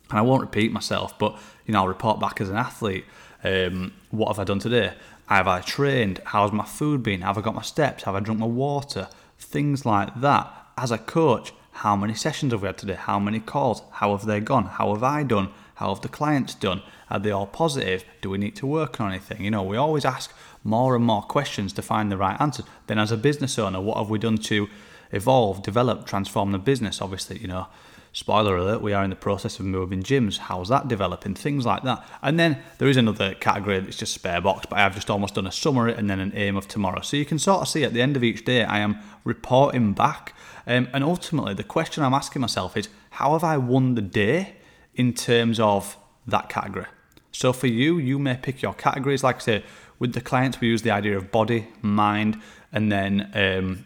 and 0.10 0.18
I 0.18 0.22
won't 0.22 0.42
repeat 0.42 0.72
myself, 0.72 1.20
but 1.20 1.38
you 1.66 1.74
know, 1.74 1.82
I'll 1.82 1.88
report 1.88 2.20
back 2.20 2.40
as 2.40 2.50
an 2.50 2.56
athlete. 2.56 3.04
Um, 3.44 3.94
what 4.10 4.30
have 4.30 4.40
I 4.40 4.46
done 4.46 4.60
today? 4.60 4.94
Have 5.28 5.48
I 5.48 5.62
trained? 5.62 6.22
How's 6.26 6.52
my 6.52 6.66
food 6.66 7.04
been? 7.04 7.22
Have 7.22 7.38
I 7.38 7.42
got 7.42 7.56
my 7.56 7.62
steps? 7.62 8.04
Have 8.04 8.16
I 8.16 8.20
drunk 8.20 8.40
my 8.40 8.46
water? 8.46 9.10
Things 9.38 9.86
like 9.86 10.22
that. 10.22 10.52
As 10.78 10.92
a 10.92 10.98
coach, 10.98 11.54
how 11.72 11.96
many 11.96 12.14
sessions 12.14 12.54
have 12.54 12.62
we 12.62 12.68
had 12.68 12.78
today? 12.78 12.96
How 12.96 13.20
many 13.20 13.40
calls? 13.40 13.82
How 13.92 14.16
have 14.16 14.26
they 14.26 14.40
gone? 14.40 14.66
How 14.66 14.94
have 14.94 15.04
I 15.04 15.24
done? 15.24 15.50
How 15.76 15.94
have 15.94 16.02
the 16.02 16.08
clients 16.08 16.56
done? 16.56 16.82
Are 17.10 17.20
they 17.20 17.32
all 17.32 17.48
positive? 17.48 18.06
Do 18.22 18.30
we 18.30 18.38
need 18.38 18.56
to 18.58 18.68
work 18.68 19.02
on 19.02 19.10
anything? 19.10 19.44
You 19.44 19.52
know, 19.52 19.64
we 19.64 19.76
always 19.76 20.06
ask 20.06 20.34
more 20.64 20.96
and 20.96 21.04
more 21.04 21.22
questions 21.22 21.74
to 21.74 21.82
find 21.82 22.12
the 22.12 22.18
right 22.18 22.40
answer. 22.40 22.64
Then, 22.88 23.00
as 23.00 23.12
a 23.12 23.18
business 23.18 23.60
owner, 23.60 23.82
what 23.82 23.98
have 23.98 24.10
we 24.10 24.20
done 24.20 24.38
to 24.38 24.70
evolve, 25.12 25.64
develop, 25.64 26.06
transform 26.06 26.52
the 26.52 26.60
business? 26.60 27.02
Obviously, 27.02 27.40
you 27.40 27.48
know, 27.48 27.68
spoiler 28.14 28.56
alert, 28.56 28.82
we 28.82 28.94
are 28.94 29.04
in 29.04 29.10
the 29.10 29.16
process 29.16 29.60
of 29.60 29.66
moving 29.66 30.04
gyms. 30.04 30.38
How's 30.38 30.70
that 30.70 30.88
developing? 30.88 31.34
Things 31.34 31.66
like 31.66 31.82
that. 31.84 32.08
And 32.22 32.40
then 32.40 32.62
there 32.78 32.88
is 32.88 32.96
another 32.96 33.34
category 33.34 33.80
that's 33.80 33.98
just 33.98 34.14
spare 34.14 34.40
box, 34.40 34.68
but 34.70 34.78
I've 34.78 34.94
just 34.94 35.10
almost 35.10 35.34
done 35.34 35.48
a 35.48 35.52
summary 35.52 35.94
and 35.94 36.10
then 36.10 36.20
an 36.20 36.32
aim 36.36 36.56
of 36.56 36.68
tomorrow. 36.68 37.02
So 37.02 37.18
you 37.18 37.26
can 37.26 37.40
sort 37.40 37.62
of 37.62 37.68
see 37.68 37.84
at 37.84 37.94
the 37.94 38.02
end 38.02 38.16
of 38.16 38.24
each 38.24 38.46
day, 38.46 38.64
I 38.64 38.80
am 38.80 39.00
reporting 39.24 39.94
back. 39.94 40.36
Um, 40.68 40.88
and 40.94 41.04
ultimately, 41.04 41.56
the 41.56 41.64
question 41.64 42.04
I'm 42.04 42.14
asking 42.14 42.42
myself 42.42 42.78
is 42.78 42.88
how 43.10 43.34
have 43.34 43.44
I 43.44 43.58
won 43.58 43.96
the 43.96 44.02
day 44.02 44.58
in 44.94 45.14
terms 45.14 45.60
of 45.60 45.98
that 46.28 46.50
category? 46.50 46.86
So 47.32 47.52
for 47.52 47.68
you, 47.68 47.98
you 47.98 48.20
may 48.20 48.38
pick 48.38 48.62
your 48.62 48.76
categories. 48.76 49.24
Like 49.24 49.38
I 49.38 49.40
say, 49.40 49.64
with 49.98 50.14
the 50.14 50.22
clients, 50.22 50.62
we 50.62 50.68
use 50.68 50.84
the 50.84 50.92
idea 50.92 51.18
of 51.18 51.32
body, 51.32 51.68
mind, 51.82 52.40
and 52.72 52.92
then 52.92 53.32
um, 53.34 53.86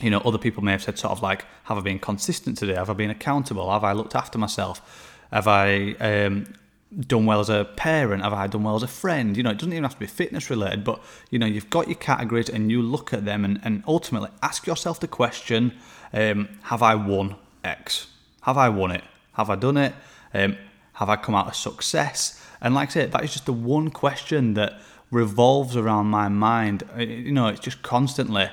you 0.00 0.10
know, 0.10 0.18
other 0.20 0.38
people 0.38 0.62
may 0.62 0.72
have 0.72 0.82
said 0.82 0.98
sort 0.98 1.12
of 1.12 1.22
like, 1.22 1.44
have 1.66 1.78
I 1.78 1.80
been 1.80 1.98
consistent 1.98 2.56
today? 2.56 2.74
Have 2.74 2.90
I 2.90 2.92
been 2.92 3.10
accountable? 3.10 3.70
Have 3.72 3.82
I 3.82 3.92
looked 3.92 4.14
after 4.14 4.38
myself? 4.38 5.18
Have 5.32 5.48
I 5.48 5.92
um, 5.94 6.54
done 6.96 7.26
well 7.26 7.40
as 7.40 7.48
a 7.48 7.64
parent? 7.64 8.22
Have 8.22 8.32
I 8.32 8.46
done 8.46 8.62
well 8.62 8.76
as 8.76 8.84
a 8.84 8.88
friend? 8.88 9.36
You 9.36 9.42
know, 9.42 9.50
it 9.50 9.58
doesn't 9.58 9.72
even 9.72 9.82
have 9.82 9.94
to 9.94 9.98
be 9.98 10.06
fitness 10.06 10.48
related, 10.48 10.84
but 10.84 11.02
you 11.28 11.40
know, 11.40 11.46
you've 11.46 11.68
got 11.68 11.88
your 11.88 11.96
categories 11.96 12.48
and 12.48 12.70
you 12.70 12.82
look 12.82 13.12
at 13.12 13.24
them 13.24 13.44
and, 13.44 13.60
and 13.64 13.82
ultimately 13.88 14.30
ask 14.42 14.64
yourself 14.64 15.00
the 15.00 15.08
question, 15.08 15.72
um, 16.12 16.48
have 16.62 16.84
I 16.84 16.94
won 16.94 17.34
X? 17.64 18.06
Have 18.42 18.56
I 18.56 18.68
won 18.68 18.92
it? 18.92 19.02
Have 19.32 19.50
I 19.50 19.56
done 19.56 19.76
it? 19.76 19.92
Um, 20.32 20.56
have 20.92 21.08
I 21.08 21.16
come 21.16 21.34
out 21.34 21.50
a 21.50 21.54
success? 21.54 22.40
And 22.60 22.76
like 22.76 22.90
I 22.90 22.92
said, 22.92 23.10
that 23.10 23.24
is 23.24 23.32
just 23.32 23.46
the 23.46 23.52
one 23.52 23.90
question 23.90 24.54
that 24.54 24.78
revolves 25.10 25.76
around 25.76 26.06
my 26.06 26.28
mind. 26.28 26.84
You 26.96 27.32
know, 27.32 27.48
it's 27.48 27.58
just 27.58 27.82
constantly 27.82 28.50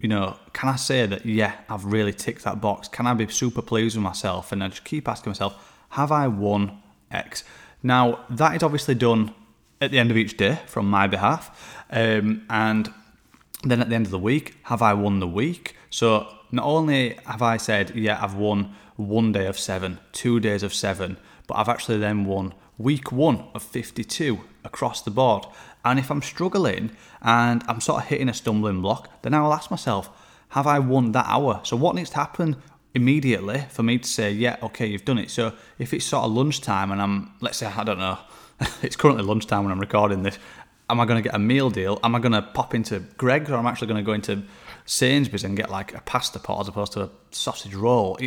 you 0.00 0.08
know, 0.08 0.36
can 0.52 0.70
I 0.70 0.76
say 0.76 1.06
that, 1.06 1.26
yeah, 1.26 1.56
I've 1.68 1.84
really 1.84 2.12
ticked 2.12 2.44
that 2.44 2.60
box? 2.60 2.88
Can 2.88 3.06
I 3.06 3.14
be 3.14 3.28
super 3.28 3.62
pleased 3.62 3.96
with 3.96 4.02
myself? 4.02 4.50
And 4.50 4.64
I 4.64 4.68
just 4.68 4.84
keep 4.84 5.06
asking 5.06 5.30
myself, 5.30 5.76
have 5.90 6.10
I 6.10 6.26
won 6.26 6.78
X? 7.10 7.44
Now, 7.82 8.24
that 8.30 8.56
is 8.56 8.62
obviously 8.62 8.94
done 8.94 9.34
at 9.80 9.90
the 9.90 9.98
end 9.98 10.10
of 10.10 10.16
each 10.16 10.36
day 10.36 10.58
from 10.66 10.88
my 10.88 11.06
behalf. 11.06 11.84
Um, 11.90 12.46
and 12.48 12.92
then 13.62 13.80
at 13.82 13.90
the 13.90 13.94
end 13.94 14.06
of 14.06 14.10
the 14.10 14.18
week, 14.18 14.56
have 14.64 14.80
I 14.80 14.94
won 14.94 15.20
the 15.20 15.28
week? 15.28 15.76
So 15.90 16.28
not 16.50 16.64
only 16.64 17.18
have 17.26 17.42
I 17.42 17.58
said, 17.58 17.94
yeah, 17.94 18.22
I've 18.22 18.34
won 18.34 18.74
one 18.96 19.32
day 19.32 19.46
of 19.46 19.58
seven, 19.58 19.98
two 20.12 20.40
days 20.40 20.62
of 20.62 20.72
seven, 20.72 21.18
but 21.46 21.56
I've 21.56 21.68
actually 21.68 21.98
then 21.98 22.24
won 22.24 22.54
week 22.78 23.12
one 23.12 23.44
of 23.54 23.62
52 23.62 24.40
across 24.64 25.02
the 25.02 25.10
board. 25.10 25.44
And 25.84 25.98
if 25.98 26.10
I'm 26.10 26.22
struggling 26.22 26.90
and 27.22 27.62
I'm 27.68 27.80
sort 27.80 28.02
of 28.02 28.08
hitting 28.08 28.28
a 28.28 28.34
stumbling 28.34 28.82
block, 28.82 29.22
then 29.22 29.34
I'll 29.34 29.52
ask 29.52 29.70
myself, 29.70 30.10
have 30.50 30.66
I 30.66 30.78
won 30.78 31.12
that 31.12 31.26
hour? 31.26 31.60
So 31.62 31.76
what 31.76 31.94
needs 31.94 32.10
to 32.10 32.16
happen 32.16 32.56
immediately 32.94 33.64
for 33.70 33.82
me 33.82 33.98
to 33.98 34.08
say, 34.08 34.30
yeah, 34.32 34.56
okay, 34.62 34.86
you've 34.86 35.04
done 35.04 35.18
it. 35.18 35.30
So 35.30 35.52
if 35.78 35.94
it's 35.94 36.04
sort 36.04 36.24
of 36.24 36.32
lunchtime 36.32 36.90
and 36.90 37.00
I'm, 37.00 37.32
let's 37.40 37.58
say, 37.58 37.66
I 37.66 37.84
don't 37.84 37.98
know, 37.98 38.18
it's 38.82 38.96
currently 38.96 39.24
lunchtime 39.24 39.64
when 39.64 39.72
I'm 39.72 39.80
recording 39.80 40.22
this. 40.22 40.38
Am 40.88 40.98
I 40.98 41.06
going 41.06 41.22
to 41.22 41.26
get 41.26 41.36
a 41.36 41.38
meal 41.38 41.70
deal? 41.70 42.00
Am 42.02 42.14
I 42.16 42.18
going 42.18 42.32
to 42.32 42.42
pop 42.42 42.74
into 42.74 42.98
Greggs 43.16 43.48
or 43.48 43.54
am 43.54 43.66
I 43.66 43.70
actually 43.70 43.88
going 43.88 44.04
to 44.04 44.06
go 44.06 44.12
into 44.12 44.42
Sainsbury's 44.86 45.44
and 45.44 45.56
get 45.56 45.70
like 45.70 45.94
a 45.94 46.00
pasta 46.00 46.40
pot 46.40 46.62
as 46.62 46.68
opposed 46.68 46.92
to 46.92 47.02
a 47.04 47.10
sausage 47.30 47.74
roll? 47.74 48.18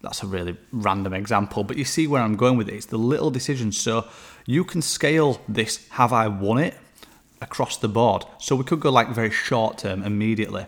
That's 0.00 0.22
a 0.22 0.26
really 0.26 0.56
random 0.72 1.12
example, 1.12 1.62
but 1.62 1.76
you 1.76 1.84
see 1.84 2.06
where 2.06 2.22
I'm 2.22 2.36
going 2.36 2.56
with 2.56 2.68
it. 2.68 2.74
It's 2.74 2.86
the 2.86 2.96
little 2.96 3.30
decisions. 3.30 3.78
So 3.78 4.08
you 4.46 4.64
can 4.64 4.80
scale 4.80 5.42
this, 5.46 5.86
have 5.90 6.14
I 6.14 6.28
won 6.28 6.58
it? 6.58 6.74
Across 7.40 7.76
the 7.76 7.88
board. 7.88 8.24
So 8.38 8.56
we 8.56 8.64
could 8.64 8.80
go 8.80 8.90
like 8.90 9.08
very 9.08 9.30
short 9.30 9.78
term 9.78 10.02
immediately. 10.02 10.66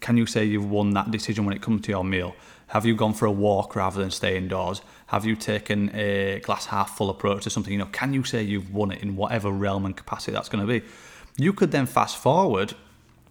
Can 0.00 0.16
you 0.16 0.26
say 0.26 0.44
you've 0.44 0.70
won 0.70 0.90
that 0.94 1.10
decision 1.10 1.44
when 1.44 1.54
it 1.54 1.62
comes 1.62 1.82
to 1.82 1.90
your 1.90 2.04
meal? 2.04 2.34
Have 2.68 2.86
you 2.86 2.94
gone 2.94 3.14
for 3.14 3.26
a 3.26 3.32
walk 3.32 3.76
rather 3.76 4.00
than 4.00 4.10
stay 4.10 4.36
indoors? 4.36 4.82
Have 5.06 5.24
you 5.24 5.36
taken 5.36 5.94
a 5.94 6.40
glass 6.40 6.66
half 6.66 6.96
full 6.96 7.10
approach 7.10 7.44
to 7.44 7.50
something? 7.50 7.72
You 7.72 7.78
know, 7.78 7.86
can 7.86 8.12
you 8.12 8.24
say 8.24 8.42
you've 8.42 8.72
won 8.72 8.90
it 8.90 9.02
in 9.02 9.16
whatever 9.16 9.50
realm 9.50 9.84
and 9.84 9.96
capacity 9.96 10.32
that's 10.32 10.48
going 10.48 10.66
to 10.66 10.80
be? 10.80 10.84
You 11.36 11.52
could 11.52 11.70
then 11.70 11.86
fast 11.86 12.16
forward 12.16 12.74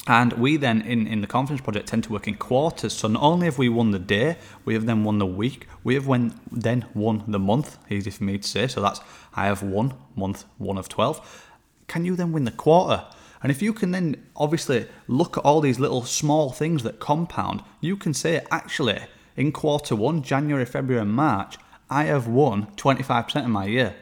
and 0.06 0.34
we 0.34 0.58
then, 0.58 0.82
in, 0.82 1.08
in 1.08 1.22
the 1.22 1.28
Confidence 1.28 1.62
Project, 1.62 1.88
tend 1.88 2.04
to 2.06 2.12
work 2.12 2.28
in 2.28 2.36
quarters. 2.36 2.92
So 2.92 3.08
not 3.08 3.22
only 3.24 3.46
have 3.46 3.58
we 3.58 3.70
won 3.70 3.92
the 3.92 4.00
day, 4.00 4.38
we 4.66 4.74
have 4.74 4.86
then 4.86 5.06
won 5.06 5.18
the 5.18 5.26
week, 5.26 5.68
we 5.84 5.94
have 5.94 6.08
won, 6.08 6.38
then 6.52 6.86
won 6.94 7.24
the 7.26 7.40
month. 7.40 7.78
Easy 7.90 8.12
for 8.12 8.26
me 8.26 8.38
to 8.38 8.48
say. 8.48 8.68
So 8.68 8.82
that's 8.82 9.00
I 9.34 9.46
have 9.46 9.64
won 9.64 9.94
month 10.16 10.44
one 10.58 10.78
of 10.78 10.90
12 10.90 11.50
can 11.88 12.06
you 12.06 12.16
then 12.16 12.32
win 12.32 12.46
the 12.46 12.52
quarter? 12.52 13.06
And 13.42 13.52
if 13.52 13.62
you 13.62 13.74
can 13.74 13.92
then 13.92 14.26
obviously 14.36 14.88
look 15.08 15.38
at 15.38 15.44
all 15.44 15.60
these 15.60 15.80
little 15.80 16.04
small 16.04 16.52
things 16.52 16.84
that 16.84 17.00
compound, 17.00 17.62
you 17.82 17.98
can 17.98 18.14
say, 18.14 18.42
actually, 18.50 19.00
in 19.36 19.52
quarter 19.52 19.96
one, 19.96 20.22
January, 20.24 20.66
February, 20.66 21.02
and 21.02 21.12
March, 21.12 21.58
I 21.90 22.06
have 22.06 22.28
won 22.28 22.68
25% 22.78 23.44
of 23.44 23.50
my 23.50 23.66
year. 23.66 23.96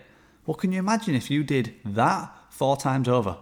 Well, 0.45 0.55
can 0.55 0.71
you 0.71 0.79
imagine 0.79 1.15
if 1.15 1.31
you 1.31 1.43
did 1.43 1.73
that 1.83 2.31
four 2.49 2.77
times 2.77 3.07
over? 3.07 3.37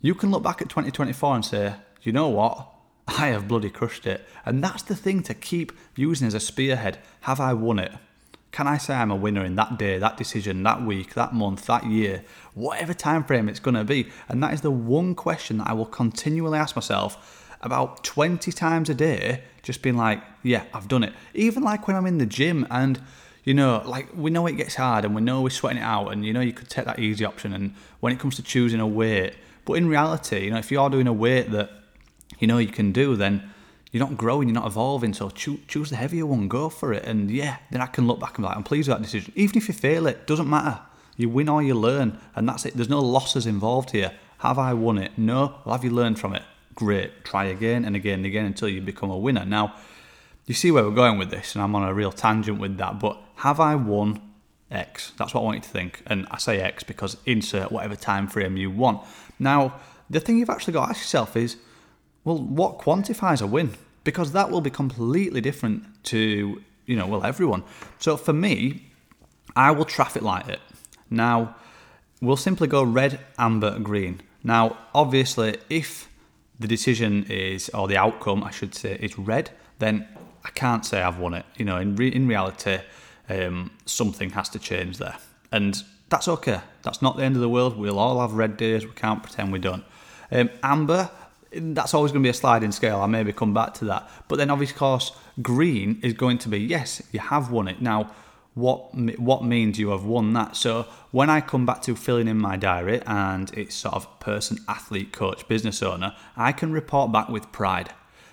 You 0.00 0.14
can 0.14 0.30
look 0.30 0.42
back 0.42 0.62
at 0.62 0.68
2024 0.68 1.34
and 1.34 1.44
say, 1.44 1.74
you 2.02 2.12
know 2.12 2.28
what? 2.28 2.68
I 3.08 3.28
have 3.28 3.48
bloody 3.48 3.70
crushed 3.70 4.06
it. 4.06 4.24
And 4.44 4.62
that's 4.62 4.82
the 4.82 4.96
thing 4.96 5.22
to 5.24 5.34
keep 5.34 5.72
using 5.96 6.26
as 6.26 6.34
a 6.34 6.40
spearhead. 6.40 6.98
Have 7.22 7.40
I 7.40 7.52
won 7.54 7.78
it? 7.78 7.92
Can 8.52 8.66
I 8.66 8.78
say 8.78 8.94
I'm 8.94 9.10
a 9.10 9.16
winner 9.16 9.44
in 9.44 9.56
that 9.56 9.78
day, 9.78 9.98
that 9.98 10.16
decision, 10.16 10.62
that 10.62 10.82
week, 10.82 11.14
that 11.14 11.34
month, 11.34 11.66
that 11.66 11.84
year, 11.84 12.24
whatever 12.54 12.94
time 12.94 13.24
frame 13.24 13.48
it's 13.48 13.60
going 13.60 13.74
to 13.74 13.84
be? 13.84 14.08
And 14.28 14.42
that 14.42 14.54
is 14.54 14.62
the 14.62 14.70
one 14.70 15.14
question 15.14 15.58
that 15.58 15.68
I 15.68 15.74
will 15.74 15.86
continually 15.86 16.58
ask 16.58 16.74
myself 16.74 17.56
about 17.60 18.04
20 18.04 18.50
times 18.52 18.88
a 18.88 18.94
day, 18.94 19.42
just 19.62 19.82
being 19.82 19.96
like, 19.96 20.22
yeah, 20.42 20.64
I've 20.72 20.88
done 20.88 21.04
it. 21.04 21.12
Even 21.34 21.62
like 21.62 21.86
when 21.86 21.96
I'm 21.96 22.06
in 22.06 22.18
the 22.18 22.26
gym 22.26 22.66
and 22.70 23.00
you 23.46 23.54
know, 23.54 23.80
like 23.86 24.08
we 24.14 24.30
know 24.30 24.46
it 24.48 24.56
gets 24.56 24.74
hard 24.74 25.04
and 25.04 25.14
we 25.14 25.22
know 25.22 25.40
we're 25.40 25.50
sweating 25.50 25.80
it 25.80 25.84
out, 25.84 26.08
and 26.08 26.26
you 26.26 26.32
know, 26.32 26.40
you 26.40 26.52
could 26.52 26.68
take 26.68 26.84
that 26.84 26.98
easy 26.98 27.24
option. 27.24 27.52
And 27.52 27.74
when 28.00 28.12
it 28.12 28.18
comes 28.18 28.34
to 28.36 28.42
choosing 28.42 28.80
a 28.80 28.86
weight, 28.86 29.34
but 29.64 29.74
in 29.74 29.88
reality, 29.88 30.46
you 30.46 30.50
know, 30.50 30.58
if 30.58 30.72
you're 30.72 30.90
doing 30.90 31.06
a 31.06 31.12
weight 31.12 31.52
that 31.52 31.70
you 32.40 32.48
know 32.48 32.58
you 32.58 32.68
can 32.68 32.90
do, 32.90 33.14
then 33.14 33.48
you're 33.96 34.06
not 34.06 34.18
growing, 34.18 34.48
you're 34.48 34.54
not 34.54 34.66
evolving. 34.66 35.14
So 35.14 35.30
choose, 35.30 35.60
choose 35.68 35.88
the 35.88 35.96
heavier 35.96 36.26
one, 36.26 36.48
go 36.48 36.68
for 36.68 36.92
it. 36.92 37.04
And 37.04 37.30
yeah, 37.30 37.56
then 37.70 37.80
I 37.80 37.86
can 37.86 38.06
look 38.06 38.20
back 38.20 38.36
and 38.36 38.44
be 38.44 38.48
like, 38.48 38.56
I'm 38.56 38.62
pleased 38.62 38.88
with 38.88 38.98
that 38.98 39.02
decision. 39.02 39.32
Even 39.36 39.56
if 39.56 39.68
you 39.68 39.74
fail 39.74 40.06
it, 40.06 40.26
doesn't 40.26 40.50
matter. 40.50 40.78
You 41.16 41.30
win 41.30 41.48
or 41.48 41.62
you 41.62 41.74
learn, 41.74 42.18
and 42.34 42.46
that's 42.46 42.66
it. 42.66 42.74
There's 42.74 42.90
no 42.90 43.00
losses 43.00 43.46
involved 43.46 43.92
here. 43.92 44.12
Have 44.40 44.58
I 44.58 44.74
won 44.74 44.98
it? 44.98 45.12
No. 45.16 45.54
Well, 45.64 45.74
have 45.74 45.82
you 45.82 45.90
learned 45.90 46.18
from 46.18 46.34
it? 46.34 46.42
Great. 46.74 47.24
Try 47.24 47.46
again 47.46 47.86
and 47.86 47.96
again 47.96 48.18
and 48.18 48.26
again 48.26 48.44
until 48.44 48.68
you 48.68 48.82
become 48.82 49.10
a 49.10 49.16
winner. 49.16 49.46
Now, 49.46 49.74
you 50.44 50.52
see 50.52 50.70
where 50.70 50.84
we're 50.84 50.90
going 50.90 51.16
with 51.16 51.30
this, 51.30 51.54
and 51.54 51.64
I'm 51.64 51.74
on 51.74 51.88
a 51.88 51.94
real 51.94 52.12
tangent 52.12 52.60
with 52.60 52.76
that. 52.76 53.00
But 53.00 53.18
have 53.36 53.60
I 53.60 53.76
won 53.76 54.20
X? 54.70 55.12
That's 55.16 55.32
what 55.32 55.40
I 55.40 55.44
want 55.44 55.56
you 55.56 55.62
to 55.62 55.68
think. 55.70 56.02
And 56.06 56.26
I 56.30 56.36
say 56.36 56.60
X 56.60 56.82
because 56.82 57.16
insert 57.24 57.72
whatever 57.72 57.96
time 57.96 58.26
frame 58.26 58.58
you 58.58 58.70
want. 58.70 59.00
Now, 59.38 59.80
the 60.10 60.20
thing 60.20 60.36
you've 60.36 60.50
actually 60.50 60.74
got 60.74 60.84
to 60.84 60.90
ask 60.90 61.00
yourself 61.00 61.34
is, 61.34 61.56
well, 62.24 62.38
what 62.38 62.78
quantifies 62.78 63.40
a 63.40 63.46
win? 63.46 63.74
Because 64.06 64.30
that 64.32 64.52
will 64.52 64.60
be 64.60 64.70
completely 64.70 65.40
different 65.40 65.82
to, 66.04 66.62
you 66.86 66.96
know, 66.96 67.08
well, 67.08 67.24
everyone. 67.24 67.64
So 67.98 68.16
for 68.16 68.32
me, 68.32 68.84
I 69.56 69.72
will 69.72 69.84
traffic 69.84 70.22
light 70.22 70.48
it. 70.48 70.60
Now, 71.10 71.56
we'll 72.20 72.36
simply 72.36 72.68
go 72.68 72.84
red, 72.84 73.18
amber, 73.36 73.80
green. 73.80 74.20
Now, 74.44 74.78
obviously, 74.94 75.56
if 75.68 76.08
the 76.60 76.68
decision 76.68 77.26
is, 77.28 77.68
or 77.70 77.88
the 77.88 77.96
outcome, 77.96 78.44
I 78.44 78.52
should 78.52 78.76
say, 78.76 78.96
is 79.00 79.18
red, 79.18 79.50
then 79.80 80.06
I 80.44 80.50
can't 80.50 80.86
say 80.86 81.02
I've 81.02 81.18
won 81.18 81.34
it. 81.34 81.44
You 81.56 81.64
know, 81.64 81.78
in 81.78 81.96
re- 81.96 82.14
in 82.14 82.28
reality, 82.28 82.78
um, 83.28 83.72
something 83.86 84.30
has 84.30 84.48
to 84.50 84.60
change 84.60 84.98
there, 84.98 85.16
and 85.50 85.82
that's 86.10 86.28
okay. 86.28 86.60
That's 86.82 87.02
not 87.02 87.16
the 87.16 87.24
end 87.24 87.34
of 87.34 87.42
the 87.42 87.48
world. 87.48 87.76
We'll 87.76 87.98
all 87.98 88.20
have 88.20 88.34
red 88.34 88.56
days. 88.56 88.86
We 88.86 88.92
can't 88.92 89.20
pretend 89.20 89.52
we 89.52 89.58
don't. 89.58 89.84
Um, 90.30 90.50
amber, 90.62 91.10
that's 91.60 91.94
always 91.94 92.12
going 92.12 92.22
to 92.22 92.26
be 92.26 92.30
a 92.30 92.34
sliding 92.34 92.72
scale. 92.72 93.00
I 93.00 93.06
maybe 93.06 93.32
come 93.32 93.54
back 93.54 93.74
to 93.74 93.84
that, 93.86 94.08
but 94.28 94.36
then 94.36 94.50
obviously, 94.50 94.76
course, 94.76 95.12
green 95.42 96.00
is 96.02 96.12
going 96.12 96.38
to 96.38 96.48
be 96.48 96.58
yes, 96.58 97.02
you 97.12 97.20
have 97.20 97.50
won 97.50 97.68
it 97.68 97.80
now 97.80 98.10
what 98.56 98.94
what 99.20 99.44
means 99.44 99.78
you 99.78 99.90
have 99.90 100.04
won 100.04 100.32
that. 100.32 100.56
So 100.56 100.86
when 101.10 101.28
I 101.28 101.40
come 101.42 101.66
back 101.66 101.82
to 101.82 101.94
filling 101.94 102.26
in 102.26 102.38
my 102.38 102.56
diary 102.56 103.02
and 103.06 103.52
it's 103.52 103.74
sort 103.74 103.94
of 103.94 104.18
person, 104.18 104.58
athlete, 104.66 105.12
coach, 105.12 105.46
business 105.46 105.82
owner, 105.82 106.14
I 106.36 106.52
can 106.52 106.72
report 106.72 107.12
back 107.12 107.28
with 107.28 107.52
pride. 107.52 107.90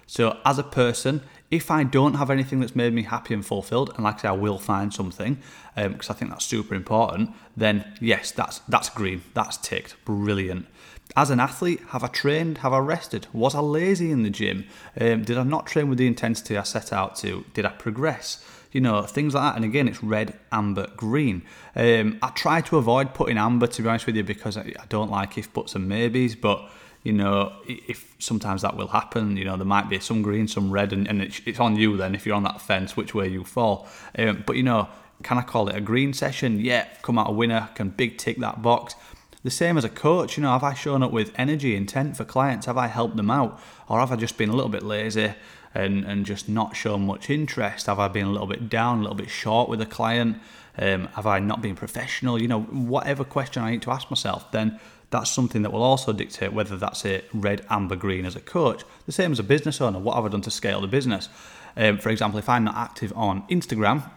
So 0.08 0.38
as 0.46 0.58
a 0.58 0.64
person, 0.64 1.22
if 1.52 1.70
I 1.70 1.84
don't 1.84 2.16
have 2.16 2.30
anything 2.30 2.62
that's 2.62 2.76
made 2.76 2.94
me 2.94 3.04
happy 3.04 3.34
and 3.34 3.46
fulfilled, 3.46 3.92
and 3.96 4.06
like 4.06 4.20
I 4.20 4.22
say, 4.22 4.28
I 4.30 4.32
will 4.32 4.60
find 4.60 4.94
something 4.94 5.40
because 5.76 6.10
um, 6.10 6.16
I 6.16 6.18
think 6.18 6.32
that's 6.32 6.46
super 6.46 6.74
important. 6.74 7.32
Then 7.58 7.84
yes, 8.00 8.32
that's 8.32 8.60
that's 8.70 8.90
green, 8.90 9.24
that's 9.34 9.58
ticked, 9.58 9.98
brilliant. 10.06 10.68
As 11.16 11.30
an 11.30 11.40
athlete, 11.40 11.82
have 11.90 12.04
I 12.04 12.08
trained? 12.08 12.60
Have 12.60 12.74
I 12.74 12.80
rested? 12.80 13.28
Was 13.34 13.54
I 13.54 13.60
lazy 13.60 14.12
in 14.12 14.24
the 14.24 14.30
gym? 14.30 14.66
Um, 15.00 15.24
did 15.24 15.38
I 15.38 15.44
not 15.44 15.68
train 15.68 15.90
with 15.90 16.00
the 16.00 16.08
intensity 16.08 16.58
I 16.58 16.64
set 16.64 16.92
out 16.92 17.16
to? 17.18 17.46
Did 17.54 17.66
I 17.66 17.70
progress? 17.70 18.44
you 18.74 18.82
know, 18.82 19.04
things 19.04 19.36
like 19.36 19.44
that. 19.44 19.56
And 19.56 19.64
again, 19.64 19.88
it's 19.88 20.04
red, 20.04 20.38
amber, 20.52 20.88
green. 20.98 21.44
Um, 21.76 22.18
I 22.22 22.30
try 22.30 22.60
to 22.62 22.78
avoid 22.78 23.14
putting 23.14 23.38
amber, 23.38 23.68
to 23.68 23.82
be 23.82 23.88
honest 23.88 24.08
with 24.08 24.16
you, 24.16 24.24
because 24.24 24.58
I, 24.58 24.74
don't 24.90 25.12
like 25.12 25.38
if 25.38 25.54
buts 25.54 25.76
and 25.76 25.88
maybes, 25.88 26.36
but 26.36 26.70
you 27.04 27.14
know, 27.14 27.54
if 27.68 28.16
sometimes 28.20 28.64
that 28.64 28.76
will 28.76 28.88
happen, 28.88 29.38
you 29.38 29.46
know, 29.46 29.58
there 29.58 29.66
might 29.66 29.90
be 29.90 30.00
some 30.00 30.22
green, 30.22 30.48
some 30.48 30.72
red, 30.72 30.92
and, 30.92 31.08
and 31.08 31.22
it's, 31.22 31.42
it's 31.46 31.60
on 31.60 31.76
you 31.76 31.98
then 31.98 32.16
if 32.16 32.26
you're 32.26 32.36
on 32.36 32.44
that 32.44 32.62
fence 32.62 32.98
which 32.98 33.14
way 33.14 33.28
you 33.28 33.44
fall. 33.44 33.88
Um, 34.18 34.44
but 34.46 34.56
you 34.56 34.64
know, 34.64 34.88
can 35.22 35.38
I 35.38 35.42
call 35.42 35.68
it 35.70 35.76
a 35.76 35.82
green 35.82 36.14
session? 36.14 36.60
Yeah, 36.60 36.88
come 37.02 37.20
out 37.20 37.30
a 37.30 37.34
winner, 37.34 37.70
can 37.76 37.90
big 37.90 38.18
tick 38.18 38.38
that 38.38 38.62
box. 38.62 38.96
The 39.44 39.52
same 39.52 39.78
as 39.78 39.84
a 39.84 39.90
coach, 39.90 40.38
you 40.38 40.44
know, 40.44 40.52
have 40.52 40.64
I 40.64 40.74
shown 40.74 41.04
up 41.04 41.12
with 41.12 41.34
energy, 41.36 41.76
intent 41.76 42.16
for 42.16 42.24
clients? 42.24 42.66
Have 42.66 42.78
I 42.78 42.88
helped 42.88 43.18
them 43.18 43.30
out? 43.30 43.60
Or 43.90 44.00
have 44.00 44.12
I 44.12 44.16
just 44.16 44.38
been 44.38 44.50
a 44.50 44.54
little 44.54 44.72
bit 44.72 44.84
lazy? 44.84 45.34
and, 45.74 46.06
and 46.06 46.26
just 46.26 46.48
not 46.48 46.76
shown 46.76 47.06
much 47.06 47.30
interest? 47.30 47.88
Have 47.88 48.00
I 48.00 48.08
been 48.08 48.26
a 48.26 48.32
little 48.32 48.48
bit 48.48 48.70
down, 48.70 49.00
a 49.00 49.02
little 49.02 49.16
bit 49.16 49.30
short 49.30 49.70
with 49.70 49.82
a 49.82 49.86
client? 49.86 50.38
Um, 50.78 51.08
have 51.16 51.28
I 51.28 51.40
not 51.40 51.62
been 51.62 51.76
professional? 51.76 52.42
You 52.42 52.48
know, 52.48 52.62
whatever 52.62 53.24
question 53.24 53.64
I 53.64 53.72
need 53.72 53.82
to 53.84 53.92
ask 53.92 54.10
myself, 54.10 54.52
then 54.52 54.80
that's 55.10 55.32
something 55.32 55.62
that 55.62 55.72
will 55.72 55.84
also 55.84 56.14
dictate 56.14 56.54
whether 56.54 56.78
that's 56.78 57.06
a 57.06 57.24
red, 57.34 57.66
amber, 57.70 57.96
green 57.96 58.26
as 58.26 58.36
a 58.36 58.40
coach. 58.40 58.84
The 59.06 59.12
same 59.12 59.32
as 59.32 59.40
a 59.40 59.44
business 59.44 59.80
owner. 59.82 60.00
What 60.00 60.16
have 60.16 60.26
I 60.26 60.30
done 60.30 60.42
to 60.42 60.52
scale 60.52 60.82
the 60.82 60.88
business? 60.88 61.30
Um, 61.76 61.98
for 61.98 62.10
example, 62.10 62.40
if 62.40 62.50
I'm 62.50 62.64
not 62.64 62.76
active 62.76 63.14
on 63.16 63.48
Instagram 63.48 64.10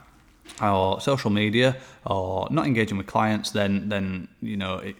or 0.63 1.01
social 1.01 1.31
media 1.31 1.77
or 2.05 2.49
not 2.51 2.67
engaging 2.67 2.99
with 2.99 3.07
clients, 3.07 3.51
then 3.51 3.89
then 3.89 4.29
you 4.43 4.57
know. 4.57 4.79
It, 4.79 4.97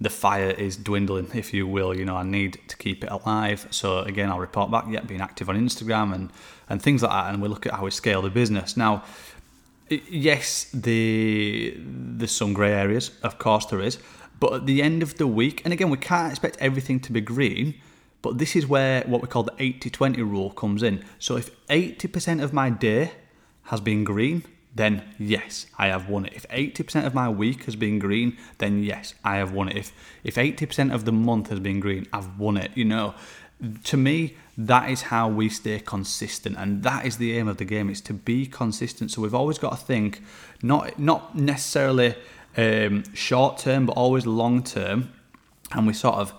the 0.00 0.10
fire 0.10 0.50
is 0.50 0.76
dwindling, 0.76 1.30
if 1.32 1.54
you 1.54 1.64
will. 1.64 1.96
You 1.96 2.04
know, 2.04 2.16
I 2.16 2.24
need 2.24 2.58
to 2.66 2.76
keep 2.76 3.04
it 3.04 3.10
alive. 3.10 3.68
So 3.70 4.00
again, 4.00 4.30
I'll 4.30 4.40
report 4.40 4.68
back. 4.68 4.86
Yeah, 4.88 5.00
being 5.00 5.20
active 5.20 5.48
on 5.48 5.56
Instagram 5.56 6.12
and 6.12 6.30
and 6.68 6.82
things 6.82 7.02
like 7.02 7.12
that, 7.12 7.32
and 7.32 7.42
we 7.42 7.48
look 7.48 7.66
at 7.66 7.74
how 7.74 7.84
we 7.84 7.90
scale 7.90 8.22
the 8.22 8.30
business 8.30 8.76
now. 8.76 9.04
Yes, 9.88 10.66
the 10.72 11.74
there's 11.76 12.32
some 12.32 12.52
grey 12.52 12.72
areas, 12.72 13.10
of 13.22 13.38
course 13.38 13.66
there 13.66 13.80
is, 13.80 13.98
but 14.40 14.54
at 14.54 14.66
the 14.66 14.82
end 14.82 15.02
of 15.02 15.18
the 15.18 15.26
week, 15.26 15.60
and 15.64 15.72
again, 15.72 15.90
we 15.90 15.98
can't 15.98 16.30
expect 16.30 16.56
everything 16.60 16.98
to 17.00 17.12
be 17.12 17.20
green. 17.20 17.74
But 18.22 18.38
this 18.38 18.54
is 18.54 18.66
where 18.68 19.02
what 19.02 19.20
we 19.20 19.26
call 19.26 19.42
the 19.42 19.52
80-20 19.52 20.18
rule 20.18 20.50
comes 20.50 20.84
in. 20.84 21.04
So 21.18 21.36
if 21.36 21.50
80% 21.66 22.40
of 22.40 22.52
my 22.52 22.70
day 22.70 23.10
has 23.64 23.80
been 23.80 24.04
green, 24.04 24.44
then 24.74 25.02
yes, 25.18 25.66
I 25.78 25.88
have 25.88 26.08
won 26.08 26.24
it. 26.26 26.32
If 26.34 26.48
80% 26.48 27.06
of 27.06 27.14
my 27.14 27.28
week 27.28 27.64
has 27.64 27.76
been 27.76 27.98
green, 27.98 28.36
then 28.58 28.82
yes, 28.82 29.14
I 29.24 29.36
have 29.36 29.52
won 29.52 29.68
it. 29.68 29.76
If 29.76 29.92
if 30.24 30.36
80% 30.36 30.94
of 30.94 31.04
the 31.04 31.12
month 31.12 31.50
has 31.50 31.60
been 31.60 31.80
green, 31.80 32.06
I've 32.12 32.38
won 32.38 32.56
it. 32.56 32.70
You 32.74 32.86
know, 32.86 33.14
to 33.84 33.96
me, 33.96 34.36
that 34.56 34.90
is 34.90 35.02
how 35.02 35.28
we 35.28 35.48
stay 35.48 35.78
consistent, 35.80 36.56
and 36.58 36.82
that 36.82 37.04
is 37.04 37.18
the 37.18 37.36
aim 37.36 37.48
of 37.48 37.58
the 37.58 37.64
game. 37.64 37.90
It's 37.90 38.00
to 38.02 38.14
be 38.14 38.46
consistent. 38.46 39.10
So 39.10 39.22
we've 39.22 39.34
always 39.34 39.58
got 39.58 39.70
to 39.70 39.76
think, 39.76 40.22
not 40.62 40.98
not 40.98 41.36
necessarily 41.36 42.14
um, 42.56 43.04
short 43.14 43.58
term, 43.58 43.86
but 43.86 43.92
always 43.92 44.26
long 44.26 44.62
term, 44.62 45.12
and 45.72 45.86
we 45.86 45.92
sort 45.92 46.16
of 46.16 46.32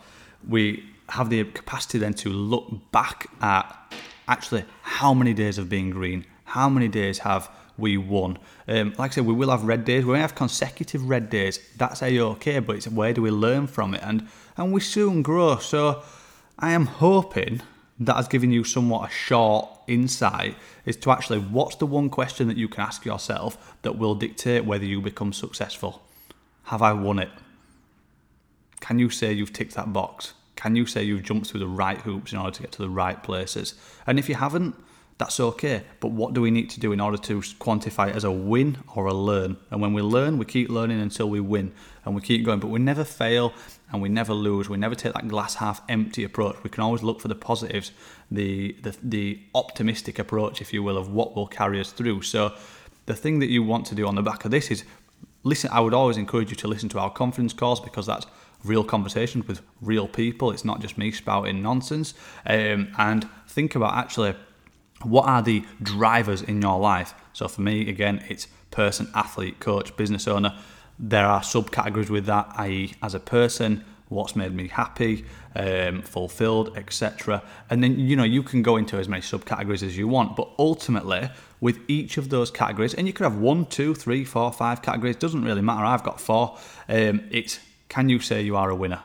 we 0.48 0.84
have 1.10 1.30
the 1.30 1.44
capacity 1.44 2.00
then 2.00 2.14
to 2.14 2.30
look 2.30 2.92
back 2.92 3.28
at 3.42 3.94
actually 4.28 4.66
how 4.82 5.14
many 5.14 5.34
days 5.34 5.58
have 5.58 5.70
been 5.70 5.90
green, 5.90 6.26
how 6.46 6.70
many 6.70 6.88
days 6.88 7.20
have 7.20 7.50
we 7.78 7.98
won. 7.98 8.38
Um, 8.68 8.94
like 8.98 9.12
I 9.12 9.16
said, 9.16 9.26
we 9.26 9.34
will 9.34 9.50
have 9.50 9.64
red 9.64 9.86
days. 9.86 10.06
We 10.06 10.14
may 10.14 10.20
have 10.20 10.36
consecutive 10.36 11.10
red 11.10 11.30
days. 11.30 11.60
That's 11.78 12.02
a 12.02 12.20
okay, 12.20 12.60
but 12.60 12.76
it's 12.76 12.88
where 12.88 13.14
do 13.14 13.22
we 13.22 13.32
learn 13.32 13.68
from 13.68 13.94
it, 13.94 14.02
and 14.04 14.28
and 14.58 14.72
we 14.72 14.80
soon 14.80 15.22
grow. 15.22 15.58
So 15.58 16.04
I 16.60 16.72
am 16.72 16.86
hoping 16.86 17.62
that 18.00 18.16
has 18.16 18.28
given 18.28 18.52
you 18.52 18.64
somewhat 18.64 19.10
a 19.10 19.14
short 19.14 19.70
insight 19.88 20.56
is 20.86 20.98
to 20.98 21.12
actually 21.12 21.40
what's 21.40 21.76
the 21.76 21.86
one 21.86 22.10
question 22.10 22.48
that 22.48 22.58
you 22.58 22.68
can 22.68 22.82
ask 22.82 23.06
yourself 23.06 23.76
that 23.82 23.98
will 23.98 24.16
dictate 24.16 24.66
whether 24.66 24.86
you 24.86 25.02
become 25.02 25.34
successful. 25.34 26.02
Have 26.64 26.82
I 26.82 26.94
won 26.94 27.20
it? 27.20 27.30
Can 28.80 29.00
you 29.00 29.10
say 29.10 29.32
you've 29.32 29.54
ticked 29.54 29.76
that 29.76 29.94
box? 29.94 30.34
Can 30.56 30.76
you 30.76 30.86
say 30.86 31.04
you've 31.04 31.24
jumped 31.24 31.48
through 31.48 31.62
the 31.62 31.68
right 31.68 32.00
hoops 32.00 32.32
in 32.32 32.38
order 32.38 32.52
to 32.52 32.62
get 32.62 32.72
to 32.74 32.82
the 32.82 32.90
right 32.90 33.22
places? 33.22 33.76
And 34.06 34.20
if 34.20 34.30
you 34.30 34.36
haven't, 34.36 34.76
that's 35.24 35.40
okay. 35.40 35.84
But 36.02 36.10
what 36.10 36.34
do 36.34 36.42
we 36.42 36.52
need 36.52 36.70
to 36.72 36.82
do 36.82 36.92
in 36.92 37.00
order 37.00 37.18
to 37.18 37.40
quantify 37.40 38.10
it 38.10 38.16
as 38.16 38.26
a 38.26 38.32
win 38.32 38.78
or 38.94 39.06
a 39.06 39.14
learn? 39.14 39.56
And 39.72 39.82
when 39.82 39.94
we 39.94 40.02
learn, 40.02 40.38
we 40.38 40.46
keep 40.46 40.70
learning 40.70 41.00
until 41.00 41.30
we 41.30 41.40
win 41.40 41.72
and 42.04 42.14
we 42.14 42.22
keep 42.22 42.46
going. 42.46 42.60
But 42.60 42.68
we 42.68 42.80
never 42.80 43.06
fail 43.06 43.54
and 43.92 44.02
we 44.02 44.10
never 44.10 44.34
lose. 44.34 44.68
We 44.68 44.76
never 44.76 44.96
take 44.96 45.14
that 45.14 45.30
glass 45.30 45.56
half 45.56 45.82
empty 45.88 46.26
approach. 46.26 46.58
We 46.62 46.70
can 46.70 46.84
always 46.84 47.04
look 47.04 47.22
for 47.22 47.30
the 47.30 47.36
positives, 47.36 47.94
the, 48.30 48.76
the, 48.82 48.98
the 49.02 49.40
optimistic 49.56 50.20
approach, 50.20 50.62
if 50.62 50.74
you 50.74 50.84
will, 50.84 50.98
of 50.98 51.08
what 51.08 51.38
will 51.38 51.48
carry 51.48 51.80
us 51.80 51.94
through. 51.94 52.24
So 52.24 52.54
the 53.06 53.16
thing 53.16 53.40
that 53.40 53.50
you 53.50 53.64
want 53.64 53.86
to 53.88 53.96
do 53.96 54.06
on 54.06 54.16
the 54.16 54.24
back 54.24 54.44
of 54.44 54.52
this 54.52 54.70
is 54.72 54.84
listen. 55.44 55.70
I 55.72 55.80
would 55.80 55.94
always 55.94 56.18
encourage 56.18 56.50
you 56.50 56.58
to 56.58 56.68
listen 56.68 56.90
to 56.90 57.00
our 57.00 57.12
confidence 57.12 57.54
calls 57.54 57.80
because 57.80 58.08
that's 58.08 58.26
real 58.66 58.84
conversations 58.84 59.48
with 59.48 59.62
real 59.82 60.08
people. 60.08 60.52
It's 60.52 60.66
not 60.66 60.82
just 60.82 60.98
me 60.98 61.12
spouting 61.12 61.62
nonsense. 61.62 62.14
Um, 62.46 62.94
and 62.98 63.30
think 63.48 63.76
about 63.76 63.94
actually 63.96 64.36
what 65.04 65.28
are 65.28 65.42
the 65.42 65.66
drivers 65.82 66.42
in 66.42 66.62
your 66.62 66.80
life? 66.80 67.14
So 67.34 67.48
for 67.48 67.62
me, 67.62 67.90
again, 67.90 68.24
it's 68.30 68.48
person, 68.72 69.10
athlete, 69.14 69.60
coach, 69.60 69.96
business 69.96 70.28
owner. 70.28 70.58
There 71.00 71.26
are 71.26 71.42
subcategories 71.42 72.10
with 72.10 72.26
that, 72.26 72.52
i.e., 72.58 72.94
as 73.02 73.14
a 73.14 73.20
person, 73.20 73.84
what's 74.10 74.36
made 74.36 74.54
me 74.54 74.68
happy, 74.68 75.26
um, 75.56 76.02
fulfilled, 76.02 76.78
etc. 76.78 77.44
And 77.70 77.84
then 77.84 78.00
you 78.00 78.16
know 78.16 78.24
you 78.24 78.44
can 78.44 78.62
go 78.62 78.78
into 78.78 78.98
as 78.98 79.08
many 79.08 79.22
subcategories 79.22 79.84
as 79.84 79.98
you 79.98 80.08
want, 80.08 80.36
but 80.36 80.50
ultimately 80.58 81.30
with 81.60 81.80
each 81.88 82.18
of 82.18 82.30
those 82.30 82.52
categories, 82.52 82.94
and 82.94 83.08
you 83.08 83.14
could 83.14 83.24
have 83.24 83.38
one, 83.38 83.66
two, 83.66 83.96
three, 83.96 84.24
four, 84.24 84.52
five 84.52 84.82
categories. 84.82 85.16
Doesn't 85.16 85.44
really 85.44 85.62
matter. 85.62 85.86
I've 85.86 86.04
got 86.04 86.20
four. 86.20 86.58
Um, 86.88 87.28
it's 87.32 87.60
can 87.90 88.10
you 88.10 88.20
say 88.20 88.42
you 88.42 88.56
are 88.56 88.70
a 88.70 88.76
winner? 88.76 89.02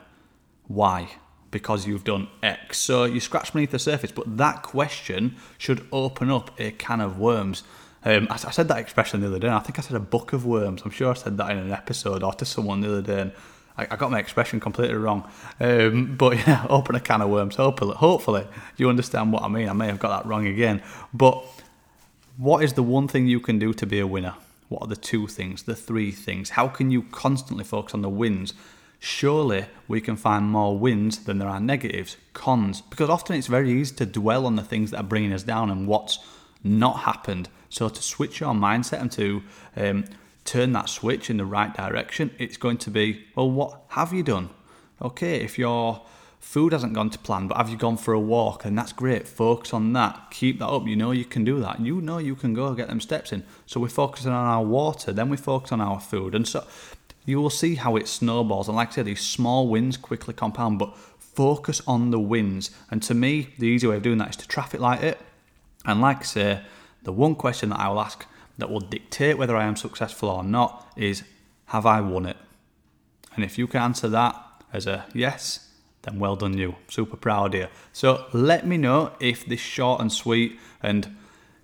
Why? 0.67 1.09
Because 1.51 1.87
you've 1.87 2.03
done 2.03 2.27
X. 2.43 2.77
So 2.77 3.05
you 3.05 3.19
scratch 3.19 3.53
beneath 3.53 3.71
the 3.71 3.79
surface, 3.79 4.11
but 4.11 4.37
that 4.37 4.61
question 4.63 5.35
should 5.57 5.87
open 5.91 6.29
up 6.29 6.51
a 6.59 6.71
can 6.71 7.01
of 7.01 7.17
worms. 7.17 7.63
Um, 8.03 8.27
I, 8.29 8.33
I, 8.33 8.51
said 8.51 8.67
that 8.69 8.77
expression 8.77 9.21
the 9.21 9.27
other 9.27 9.39
day, 9.39 9.47
and 9.47 9.55
I 9.55 9.59
think 9.59 9.77
I 9.77 9.81
said 9.81 9.95
a 9.97 10.01
book 10.01 10.31
of 10.31 10.45
worms. 10.45 10.83
I'm 10.85 10.91
sure 10.91 11.11
I 11.11 11.15
said 11.15 11.37
that 11.37 11.51
in 11.51 11.57
an 11.57 11.71
episode 11.71 12.23
or 12.23 12.33
to 12.33 12.45
someone 12.45 12.81
the 12.81 12.87
other 12.87 13.01
day, 13.01 13.21
and 13.21 13.31
I, 13.77 13.87
I 13.91 13.95
got 13.97 14.11
my 14.11 14.19
expression 14.19 14.59
completely 14.59 14.95
wrong. 14.95 15.29
Um, 15.59 16.15
but 16.15 16.37
yeah, 16.47 16.65
open 16.69 16.95
a 16.95 16.99
can 16.99 17.21
of 17.21 17.29
worms. 17.29 17.55
Hopefully, 17.55 17.95
hopefully 17.95 18.47
you 18.77 18.89
understand 18.89 19.33
what 19.33 19.43
I 19.43 19.47
mean. 19.47 19.67
I 19.67 19.73
may 19.73 19.87
have 19.87 19.99
got 19.99 20.23
that 20.23 20.29
wrong 20.29 20.47
again. 20.47 20.81
But 21.13 21.43
what 22.37 22.63
is 22.63 22.73
the 22.73 22.83
one 22.83 23.07
thing 23.07 23.27
you 23.27 23.41
can 23.41 23.59
do 23.59 23.73
to 23.73 23.85
be 23.85 23.99
a 23.99 24.07
winner? 24.07 24.35
What 24.69 24.83
are 24.83 24.87
the 24.87 24.95
two 24.95 25.27
things, 25.27 25.63
the 25.63 25.75
three 25.75 26.11
things? 26.11 26.51
How 26.51 26.67
can 26.67 26.91
you 26.91 27.01
constantly 27.03 27.65
focus 27.65 27.93
on 27.93 28.01
the 28.01 28.09
wins 28.09 28.53
surely 28.99 29.65
we 29.87 30.01
can 30.01 30.15
find 30.15 30.45
more 30.45 30.77
wins 30.77 31.23
than 31.23 31.39
there 31.39 31.49
are 31.49 31.59
negatives, 31.59 32.17
cons, 32.33 32.81
because 32.81 33.09
often 33.09 33.35
it's 33.35 33.47
very 33.47 33.71
easy 33.71 33.95
to 33.95 34.05
dwell 34.05 34.45
on 34.45 34.55
the 34.55 34.63
things 34.63 34.91
that 34.91 34.97
are 34.97 35.03
bringing 35.03 35.33
us 35.33 35.43
down 35.43 35.69
and 35.69 35.87
what's 35.87 36.19
not 36.63 36.99
happened. 36.99 37.49
So 37.69 37.87
to 37.89 38.01
switch 38.01 38.39
your 38.39 38.53
mindset 38.53 39.01
and 39.01 39.11
to 39.13 39.43
um, 39.77 40.05
turn 40.43 40.73
that 40.73 40.89
switch 40.89 41.29
in 41.29 41.37
the 41.37 41.45
right 41.45 41.73
direction, 41.73 42.31
it's 42.37 42.57
going 42.57 42.77
to 42.79 42.91
be, 42.91 43.25
well, 43.35 43.49
what 43.49 43.81
have 43.89 44.11
you 44.11 44.23
done? 44.23 44.49
Okay, 45.01 45.41
if 45.41 45.57
you're 45.57 46.01
food 46.39 46.73
hasn't 46.73 46.93
gone 46.93 47.09
to 47.09 47.19
plan, 47.19 47.47
but 47.47 47.57
have 47.57 47.69
you 47.69 47.77
gone 47.77 47.97
for 47.97 48.13
a 48.13 48.19
walk? 48.19 48.65
And 48.65 48.77
that's 48.77 48.93
great. 48.93 49.27
Focus 49.27 49.73
on 49.73 49.93
that. 49.93 50.31
Keep 50.31 50.59
that 50.59 50.67
up. 50.67 50.87
You 50.87 50.95
know 50.95 51.11
you 51.11 51.25
can 51.25 51.43
do 51.43 51.59
that. 51.59 51.79
You 51.79 52.01
know 52.01 52.17
you 52.17 52.35
can 52.35 52.53
go 52.53 52.73
get 52.73 52.87
them 52.87 53.01
steps 53.01 53.31
in. 53.31 53.43
So 53.65 53.79
we're 53.79 53.89
focusing 53.89 54.31
on 54.31 54.45
our 54.45 54.63
water, 54.63 55.11
then 55.11 55.29
we 55.29 55.37
focus 55.37 55.71
on 55.71 55.81
our 55.81 55.99
food. 55.99 56.33
And 56.35 56.47
so 56.47 56.65
you 57.29 57.39
will 57.39 57.49
see 57.49 57.75
how 57.75 57.95
it 57.95 58.07
snowballs. 58.07 58.67
And 58.67 58.75
like 58.75 58.89
I 58.89 58.91
said, 58.91 59.05
these 59.05 59.21
small 59.21 59.67
wins 59.67 59.97
quickly 59.97 60.33
compound, 60.33 60.79
but 60.79 60.97
focus 60.97 61.81
on 61.87 62.11
the 62.11 62.19
wins. 62.19 62.71
And 62.91 63.01
to 63.03 63.13
me, 63.13 63.53
the 63.57 63.67
easy 63.67 63.87
way 63.87 63.97
of 63.97 64.03
doing 64.03 64.17
that 64.17 64.31
is 64.31 64.35
to 64.37 64.47
traffic 64.47 64.79
light 64.79 65.03
it. 65.03 65.19
And 65.85 66.01
like 66.01 66.19
I 66.19 66.23
say, 66.23 66.61
the 67.03 67.13
one 67.13 67.35
question 67.35 67.69
that 67.69 67.79
I 67.79 67.89
will 67.89 68.01
ask 68.01 68.25
that 68.57 68.69
will 68.69 68.81
dictate 68.81 69.37
whether 69.37 69.55
I 69.55 69.65
am 69.65 69.75
successful 69.75 70.29
or 70.29 70.43
not 70.43 70.91
is 70.97 71.23
Have 71.67 71.85
I 71.85 72.01
won 72.01 72.25
it? 72.25 72.37
And 73.35 73.45
if 73.45 73.57
you 73.57 73.67
can 73.67 73.81
answer 73.81 74.09
that 74.09 74.35
as 74.73 74.87
a 74.87 75.05
yes, 75.13 75.69
then 76.01 76.19
well 76.19 76.35
done 76.35 76.57
you. 76.57 76.75
Super 76.89 77.15
proud 77.15 77.53
you. 77.53 77.67
So 77.93 78.25
let 78.33 78.65
me 78.65 78.77
know 78.77 79.11
if 79.19 79.45
this 79.45 79.59
short 79.59 80.01
and 80.01 80.11
sweet 80.11 80.59
and 80.81 81.15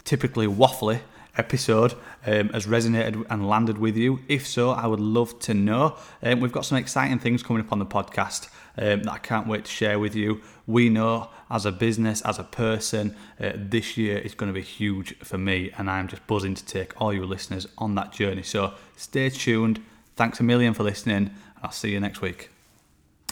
typically 0.03 0.47
waffly 0.47 1.01
episode 1.37 1.93
um, 2.25 2.49
has 2.49 2.65
resonated 2.65 3.25
and 3.29 3.47
landed 3.47 3.77
with 3.77 3.97
you. 3.97 4.19
If 4.27 4.47
so, 4.47 4.71
I 4.71 4.87
would 4.87 4.99
love 4.99 5.39
to 5.39 5.53
know. 5.53 5.97
Um, 6.21 6.39
we've 6.39 6.51
got 6.51 6.65
some 6.65 6.77
exciting 6.77 7.19
things 7.19 7.43
coming 7.43 7.63
up 7.63 7.71
on 7.71 7.79
the 7.79 7.85
podcast 7.85 8.49
um, 8.77 9.03
that 9.03 9.11
I 9.11 9.17
can't 9.17 9.47
wait 9.47 9.65
to 9.65 9.71
share 9.71 9.99
with 9.99 10.15
you. 10.15 10.41
We 10.67 10.89
know 10.89 11.29
as 11.49 11.65
a 11.65 11.71
business, 11.71 12.21
as 12.21 12.39
a 12.39 12.43
person, 12.43 13.15
uh, 13.39 13.51
this 13.55 13.97
year 13.97 14.17
is 14.17 14.33
going 14.33 14.51
to 14.51 14.53
be 14.53 14.65
huge 14.65 15.17
for 15.19 15.37
me, 15.37 15.71
and 15.77 15.89
I'm 15.89 16.07
just 16.07 16.25
buzzing 16.27 16.55
to 16.55 16.65
take 16.65 16.99
all 16.99 17.13
you 17.13 17.25
listeners 17.25 17.67
on 17.77 17.95
that 17.95 18.11
journey. 18.11 18.43
So 18.43 18.73
stay 18.95 19.29
tuned. 19.29 19.83
Thanks 20.15 20.39
a 20.39 20.43
million 20.43 20.73
for 20.73 20.83
listening, 20.83 21.31
I'll 21.61 21.71
see 21.71 21.91
you 21.91 21.99
next 21.99 22.21
week. 22.21 22.54